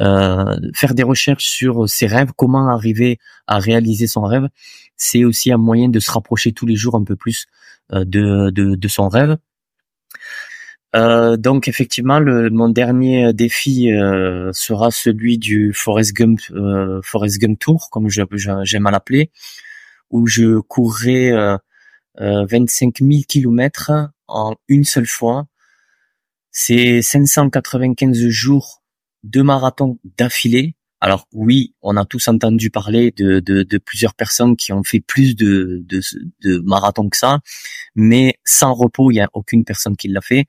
Euh, 0.00 0.56
faire 0.74 0.94
des 0.94 1.02
recherches 1.02 1.46
sur 1.46 1.88
ses 1.88 2.06
rêves 2.06 2.32
comment 2.36 2.68
arriver 2.68 3.18
à 3.46 3.58
réaliser 3.58 4.06
son 4.06 4.22
rêve. 4.22 4.48
C'est 4.96 5.24
aussi 5.24 5.52
un 5.52 5.58
moyen 5.58 5.88
de 5.88 6.00
se 6.00 6.10
rapprocher 6.10 6.52
tous 6.52 6.66
les 6.66 6.76
jours 6.76 6.94
un 6.94 7.04
peu 7.04 7.16
plus 7.16 7.46
euh, 7.92 8.04
de, 8.04 8.50
de, 8.50 8.74
de 8.74 8.88
son 8.88 9.08
rêve 9.08 9.36
euh, 10.94 11.36
donc 11.36 11.68
effectivement, 11.68 12.18
le, 12.18 12.50
mon 12.50 12.68
dernier 12.68 13.32
défi 13.32 13.92
euh, 13.92 14.50
sera 14.52 14.90
celui 14.90 15.38
du 15.38 15.72
Forest 15.72 16.12
Gump, 16.14 16.40
euh, 16.50 17.00
Forest 17.02 17.38
Gump 17.38 17.58
Tour, 17.58 17.88
comme 17.90 18.08
j'aime 18.08 18.86
à 18.86 18.90
l'appeler, 18.90 19.30
où 20.10 20.26
je 20.26 20.58
courrai 20.60 21.32
25 22.18 22.98
000 23.00 23.22
kilomètres 23.26 23.90
en 24.28 24.54
une 24.68 24.84
seule 24.84 25.06
fois. 25.06 25.46
C'est 26.50 27.00
595 27.00 28.28
jours 28.28 28.82
de 29.24 29.40
marathon 29.40 29.98
d'affilée 30.18 30.74
Alors 31.04 31.26
oui, 31.32 31.74
on 31.82 31.96
a 31.96 32.04
tous 32.04 32.28
entendu 32.28 32.70
parler 32.70 33.10
de, 33.10 33.40
de, 33.40 33.78
plusieurs 33.78 34.14
personnes 34.14 34.54
qui 34.54 34.72
ont 34.72 34.84
fait 34.84 35.00
plus 35.00 35.34
de, 35.34 35.82
de, 35.84 36.00
de 36.42 36.58
marathons 36.60 37.08
que 37.08 37.16
ça, 37.16 37.40
mais 37.96 38.38
sans 38.44 38.72
repos, 38.72 39.10
il 39.10 39.14
n'y 39.14 39.20
a 39.20 39.28
aucune 39.32 39.64
personne 39.64 39.96
qui 39.96 40.06
l'a 40.06 40.20
fait. 40.20 40.44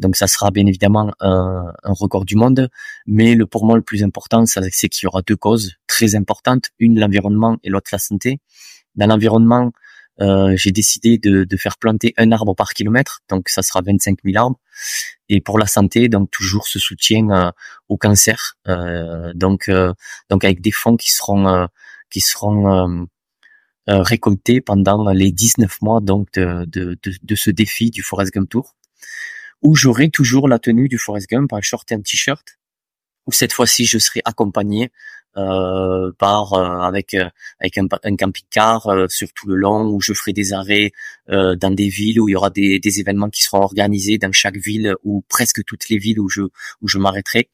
Donc 0.00 0.16
ça 0.16 0.26
sera 0.26 0.50
bien 0.50 0.66
évidemment 0.66 1.12
un, 1.20 1.72
un 1.84 1.92
record 1.92 2.24
du 2.24 2.34
monde. 2.34 2.70
Mais 3.06 3.36
le 3.36 3.46
pour 3.46 3.64
moi 3.64 3.76
le 3.76 3.82
plus 3.82 4.02
important, 4.02 4.44
c'est 4.46 4.88
qu'il 4.88 5.04
y 5.04 5.06
aura 5.06 5.22
deux 5.22 5.36
causes 5.36 5.74
très 5.86 6.16
importantes, 6.16 6.70
une 6.80 6.98
l'environnement 6.98 7.56
et 7.62 7.70
l'autre 7.70 7.90
la 7.92 8.00
santé. 8.00 8.40
Dans 8.96 9.06
l'environnement, 9.06 9.70
j'ai 10.18 10.70
décidé 10.70 11.18
de, 11.18 11.44
de, 11.44 11.56
faire 11.56 11.76
planter 11.78 12.14
un 12.16 12.30
arbre 12.32 12.54
par 12.54 12.72
kilomètre, 12.72 13.20
donc 13.28 13.48
ça 13.48 13.62
sera 13.62 13.80
25 13.82 14.18
000 14.24 14.36
arbres. 14.36 14.60
Et 15.28 15.40
pour 15.40 15.58
la 15.58 15.66
santé, 15.66 16.08
donc 16.08 16.30
toujours 16.30 16.66
ce 16.66 16.78
soutien 16.78 17.30
euh, 17.30 17.50
au 17.88 17.96
cancer, 17.96 18.56
euh, 18.68 19.32
donc 19.34 19.68
euh, 19.68 19.92
donc 20.28 20.44
avec 20.44 20.60
des 20.60 20.70
fonds 20.70 20.96
qui 20.96 21.10
seront 21.12 21.68
qui 22.10 22.20
seront 22.20 23.06
récoltés 23.86 24.60
pendant 24.60 25.10
les 25.10 25.30
19 25.32 25.82
mois 25.82 26.00
donc 26.00 26.32
de, 26.32 26.64
de, 26.66 26.96
de, 27.02 27.12
de 27.22 27.34
ce 27.34 27.50
défi 27.50 27.90
du 27.90 28.02
Forest 28.02 28.32
Gump 28.32 28.48
Tour, 28.48 28.76
où 29.62 29.74
j'aurai 29.74 30.10
toujours 30.10 30.48
la 30.48 30.58
tenue 30.58 30.88
du 30.88 30.98
Forest 30.98 31.28
Gump, 31.28 31.52
un 31.52 31.60
short 31.60 31.90
et 31.92 31.94
un 31.94 32.00
t-shirt, 32.00 32.58
où 33.26 33.32
cette 33.32 33.52
fois-ci 33.52 33.84
je 33.86 33.98
serai 33.98 34.20
accompagné 34.24 34.90
euh, 35.36 36.12
par 36.16 36.52
euh, 36.52 36.78
avec 36.78 37.12
euh, 37.14 37.28
avec 37.58 37.76
un, 37.78 37.88
un 38.04 38.14
camping-car 38.14 38.88
sur 39.08 39.32
tout 39.32 39.48
le 39.48 39.56
long 39.56 39.88
où 39.88 40.00
je 40.00 40.12
ferai 40.12 40.32
des 40.32 40.52
arrêts 40.52 40.92
dans 41.28 41.74
des 41.74 41.88
villes 41.88 42.20
où 42.20 42.28
il 42.28 42.32
y 42.32 42.36
aura 42.36 42.50
des, 42.50 42.78
des 42.78 43.00
événements 43.00 43.30
qui 43.30 43.42
seront 43.42 43.62
organisés 43.62 44.16
dans 44.16 44.30
chaque 44.30 44.56
ville 44.56 44.94
ou 45.02 45.24
presque 45.28 45.64
toutes 45.64 45.88
les 45.88 45.98
villes 45.98 46.20
où 46.20 46.28
je 46.28 46.42
où 46.42 46.88
je 46.88 46.98
m'arrêterai. 46.98 47.50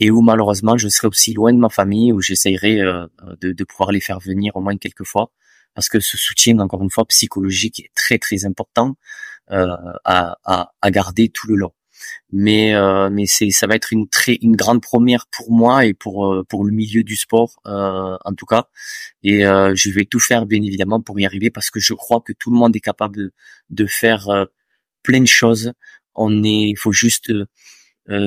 Et 0.00 0.10
où 0.10 0.22
malheureusement 0.22 0.78
je 0.78 0.88
serai 0.88 1.08
aussi 1.08 1.34
loin 1.34 1.52
de 1.52 1.58
ma 1.58 1.68
famille 1.68 2.10
où 2.10 2.22
j'essayerai 2.22 2.78
de, 2.78 3.52
de 3.52 3.64
pouvoir 3.64 3.92
les 3.92 4.00
faire 4.00 4.18
venir 4.18 4.56
au 4.56 4.62
moins 4.62 4.76
quelques 4.78 5.04
fois. 5.04 5.30
Parce 5.74 5.88
que 5.90 6.00
ce 6.00 6.16
soutien 6.16 6.58
encore 6.58 6.82
une 6.82 6.90
fois 6.90 7.04
psychologique 7.06 7.80
est 7.80 7.90
très 7.94 8.18
très 8.18 8.46
important 8.46 8.96
à, 9.48 10.38
à, 10.44 10.72
à 10.80 10.90
garder 10.90 11.28
tout 11.28 11.48
le 11.48 11.56
long 11.56 11.72
mais 12.32 12.74
euh, 12.74 13.10
mais 13.10 13.26
c'est 13.26 13.50
ça 13.50 13.66
va 13.66 13.74
être 13.74 13.92
une 13.92 14.08
très 14.08 14.38
une 14.42 14.56
grande 14.56 14.82
première 14.82 15.26
pour 15.26 15.52
moi 15.52 15.84
et 15.86 15.94
pour 15.94 16.32
euh, 16.32 16.44
pour 16.48 16.64
le 16.64 16.72
milieu 16.72 17.02
du 17.04 17.16
sport 17.16 17.60
euh, 17.66 18.16
en 18.24 18.34
tout 18.34 18.46
cas. 18.46 18.68
Et 19.22 19.42
je 19.42 19.90
vais 19.90 20.04
tout 20.04 20.20
faire 20.20 20.46
bien 20.46 20.62
évidemment 20.62 21.00
pour 21.00 21.18
y 21.20 21.26
arriver 21.26 21.50
parce 21.50 21.70
que 21.70 21.80
je 21.80 21.94
crois 21.94 22.20
que 22.20 22.32
tout 22.32 22.50
le 22.50 22.56
monde 22.56 22.74
est 22.76 22.80
capable 22.80 23.16
de, 23.16 23.32
de 23.70 23.86
faire 23.86 24.28
plein 25.02 25.20
de 25.20 25.26
choses. 25.26 25.72
On 26.14 26.42
est 26.44 26.70
il 26.70 26.76
faut 26.76 26.92
juste 26.92 27.32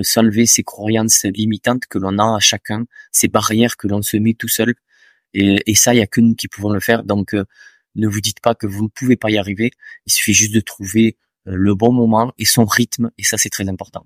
s'enlever 0.04 0.46
ces 0.46 0.64
croyances 0.64 1.26
limitantes 1.26 1.86
que 1.88 2.00
l'on 2.00 2.18
a 2.20 2.38
à 2.38 2.40
chacun 2.40 2.86
ces 3.12 3.28
barrières 3.28 3.78
que 3.78 3.88
l'on 3.88 4.02
se 4.02 4.18
met 4.18 4.34
tout 4.36 4.48
seul. 4.48 4.76
Et, 5.34 5.58
et 5.68 5.76
ça 5.76 5.94
il 5.94 5.98
y 5.98 6.02
a 6.02 6.08
que 6.08 6.22
nous 6.22 6.36
qui 6.36 6.48
pouvons 6.48 6.70
le 6.72 6.80
faire. 6.80 7.04
Donc 7.04 7.36
ne 7.96 8.08
vous 8.08 8.22
dites 8.22 8.40
pas 8.42 8.56
que 8.56 8.68
vous 8.68 8.84
ne 8.84 8.90
pouvez 8.90 9.16
pas 9.18 9.30
y 9.32 9.38
arriver. 9.38 9.72
Il 10.06 10.14
suffit 10.14 10.34
juste 10.34 10.54
de 10.54 10.60
trouver 10.60 11.18
euh, 11.18 11.25
le 11.46 11.76
bon 11.76 11.92
moment 11.92 12.34
et 12.38 12.46
son 12.46 12.66
rythme, 12.66 13.12
et 13.18 13.24
ça 13.24 13.38
c'est 13.38 13.50
très 13.50 13.70
important. 13.70 14.06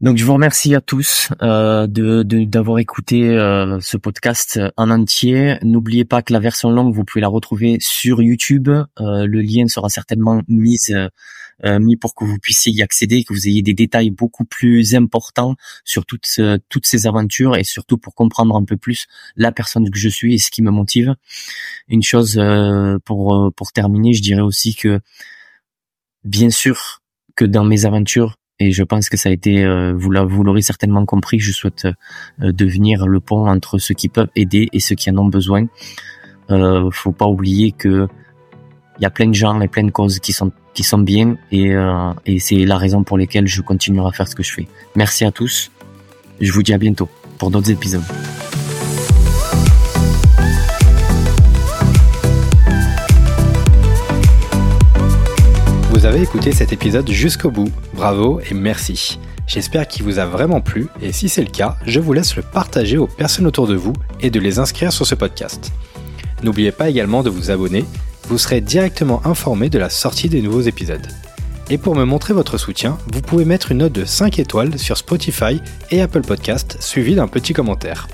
Donc 0.00 0.16
je 0.16 0.24
vous 0.24 0.32
remercie 0.32 0.74
à 0.74 0.80
tous 0.80 1.28
euh, 1.42 1.86
de 1.86 2.22
d'avoir 2.22 2.78
écouté 2.78 3.28
euh, 3.28 3.80
ce 3.80 3.98
podcast 3.98 4.58
en 4.78 4.88
entier. 4.88 5.58
N'oubliez 5.62 6.06
pas 6.06 6.22
que 6.22 6.32
la 6.32 6.38
version 6.38 6.70
longue 6.70 6.94
vous 6.94 7.04
pouvez 7.04 7.20
la 7.20 7.28
retrouver 7.28 7.76
sur 7.80 8.22
YouTube. 8.22 8.70
Euh, 8.70 9.26
le 9.26 9.40
lien 9.42 9.68
sera 9.68 9.90
certainement 9.90 10.40
mis 10.48 10.78
euh, 10.94 11.78
mis 11.78 11.96
pour 11.96 12.14
que 12.14 12.24
vous 12.24 12.38
puissiez 12.38 12.72
y 12.72 12.80
accéder, 12.80 13.24
que 13.24 13.34
vous 13.34 13.46
ayez 13.46 13.60
des 13.60 13.74
détails 13.74 14.10
beaucoup 14.10 14.46
plus 14.46 14.94
importants 14.94 15.54
sur 15.84 16.06
toutes 16.06 16.40
toutes 16.70 16.86
ces 16.86 17.06
aventures 17.06 17.54
et 17.58 17.64
surtout 17.64 17.98
pour 17.98 18.14
comprendre 18.14 18.56
un 18.56 18.64
peu 18.64 18.78
plus 18.78 19.06
la 19.36 19.52
personne 19.52 19.90
que 19.90 19.98
je 19.98 20.08
suis 20.08 20.36
et 20.36 20.38
ce 20.38 20.50
qui 20.50 20.62
me 20.62 20.70
motive. 20.70 21.14
Une 21.88 22.02
chose 22.02 22.40
pour 23.04 23.52
pour 23.54 23.72
terminer, 23.72 24.14
je 24.14 24.22
dirais 24.22 24.40
aussi 24.40 24.74
que 24.74 24.98
Bien 26.24 26.50
sûr 26.50 27.00
que 27.36 27.44
dans 27.44 27.64
mes 27.64 27.86
aventures, 27.86 28.36
et 28.58 28.72
je 28.72 28.82
pense 28.82 29.08
que 29.08 29.16
ça 29.16 29.30
a 29.30 29.32
été, 29.32 29.64
euh, 29.64 29.94
vous 29.94 30.10
l'aurez 30.10 30.62
certainement 30.62 31.06
compris, 31.06 31.38
je 31.38 31.52
souhaite 31.52 31.86
euh, 31.86 32.52
devenir 32.52 33.06
le 33.06 33.20
pont 33.20 33.48
entre 33.48 33.78
ceux 33.78 33.94
qui 33.94 34.08
peuvent 34.08 34.28
aider 34.36 34.68
et 34.72 34.80
ceux 34.80 34.94
qui 34.94 35.10
en 35.10 35.16
ont 35.16 35.28
besoin. 35.28 35.66
Euh, 36.50 36.90
faut 36.90 37.12
pas 37.12 37.26
oublier 37.26 37.72
que 37.72 38.08
il 38.98 39.02
y 39.02 39.06
a 39.06 39.10
plein 39.10 39.28
de 39.28 39.34
gens 39.34 39.58
et 39.62 39.68
plein 39.68 39.84
de 39.84 39.90
causes 39.90 40.18
qui 40.18 40.32
sont 40.32 40.52
qui 40.74 40.84
bien 40.98 41.36
et, 41.50 41.74
euh, 41.74 42.12
et 42.26 42.38
c'est 42.38 42.64
la 42.64 42.78
raison 42.78 43.02
pour 43.02 43.18
laquelle 43.18 43.46
je 43.46 43.60
continuerai 43.62 44.08
à 44.08 44.12
faire 44.12 44.28
ce 44.28 44.34
que 44.34 44.42
je 44.42 44.52
fais. 44.52 44.68
Merci 44.94 45.24
à 45.24 45.30
tous. 45.30 45.70
Je 46.40 46.52
vous 46.52 46.62
dis 46.62 46.72
à 46.72 46.78
bientôt 46.78 47.08
pour 47.38 47.50
d'autres 47.50 47.70
épisodes. 47.70 48.04
Vous 56.00 56.06
avez 56.06 56.22
écouté 56.22 56.52
cet 56.52 56.72
épisode 56.72 57.10
jusqu'au 57.10 57.50
bout. 57.50 57.70
Bravo 57.92 58.40
et 58.40 58.54
merci. 58.54 59.18
J'espère 59.46 59.86
qu'il 59.86 60.02
vous 60.02 60.18
a 60.18 60.24
vraiment 60.24 60.62
plu 60.62 60.86
et 61.02 61.12
si 61.12 61.28
c'est 61.28 61.44
le 61.44 61.50
cas, 61.50 61.76
je 61.84 62.00
vous 62.00 62.14
laisse 62.14 62.36
le 62.36 62.42
partager 62.42 62.96
aux 62.96 63.06
personnes 63.06 63.46
autour 63.46 63.66
de 63.66 63.74
vous 63.74 63.92
et 64.22 64.30
de 64.30 64.40
les 64.40 64.58
inscrire 64.58 64.94
sur 64.94 65.06
ce 65.06 65.14
podcast. 65.14 65.70
N'oubliez 66.42 66.72
pas 66.72 66.88
également 66.88 67.22
de 67.22 67.28
vous 67.28 67.50
abonner, 67.50 67.84
vous 68.28 68.38
serez 68.38 68.62
directement 68.62 69.20
informé 69.26 69.68
de 69.68 69.78
la 69.78 69.90
sortie 69.90 70.30
des 70.30 70.40
nouveaux 70.40 70.62
épisodes. 70.62 71.06
Et 71.68 71.76
pour 71.76 71.94
me 71.94 72.04
montrer 72.04 72.32
votre 72.32 72.56
soutien, 72.56 72.96
vous 73.12 73.20
pouvez 73.20 73.44
mettre 73.44 73.70
une 73.70 73.78
note 73.78 73.92
de 73.92 74.06
5 74.06 74.38
étoiles 74.38 74.78
sur 74.78 74.96
Spotify 74.96 75.60
et 75.90 76.00
Apple 76.00 76.22
Podcast 76.22 76.78
suivi 76.80 77.14
d'un 77.14 77.28
petit 77.28 77.52
commentaire. 77.52 78.08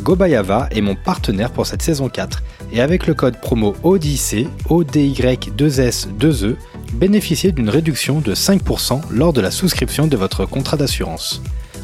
Gobayava 0.00 0.68
est 0.70 0.80
mon 0.80 0.94
partenaire 0.94 1.50
pour 1.50 1.66
cette 1.66 1.82
saison 1.82 2.08
4 2.08 2.42
et 2.72 2.80
avec 2.80 3.06
le 3.06 3.14
code 3.14 3.38
promo 3.40 3.74
ODIC, 3.82 4.48
ODY2S2E, 4.68 6.56
bénéficiez 6.94 7.52
d'une 7.52 7.68
réduction 7.68 8.20
de 8.20 8.34
5% 8.34 9.00
lors 9.10 9.32
de 9.32 9.40
la 9.40 9.50
souscription 9.50 10.06
de 10.06 10.16
votre 10.16 10.46
contrat 10.46 10.76
d'assurance. 10.76 11.42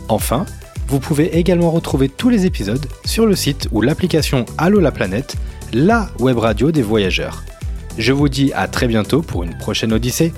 Enfin, 0.08 0.46
vous 0.88 1.00
pouvez 1.00 1.36
également 1.36 1.70
retrouver 1.70 2.08
tous 2.08 2.30
les 2.30 2.46
épisodes 2.46 2.86
sur 3.04 3.26
le 3.26 3.36
site 3.36 3.68
ou 3.72 3.82
l'application 3.82 4.46
Allo 4.56 4.80
la 4.80 4.90
planète, 4.90 5.36
la 5.74 6.08
web 6.18 6.38
radio 6.38 6.72
des 6.72 6.82
voyageurs. 6.82 7.44
Je 7.98 8.12
vous 8.12 8.28
dis 8.28 8.52
à 8.54 8.68
très 8.68 8.86
bientôt 8.86 9.20
pour 9.20 9.42
une 9.42 9.58
prochaine 9.58 9.92
Odyssée. 9.92 10.32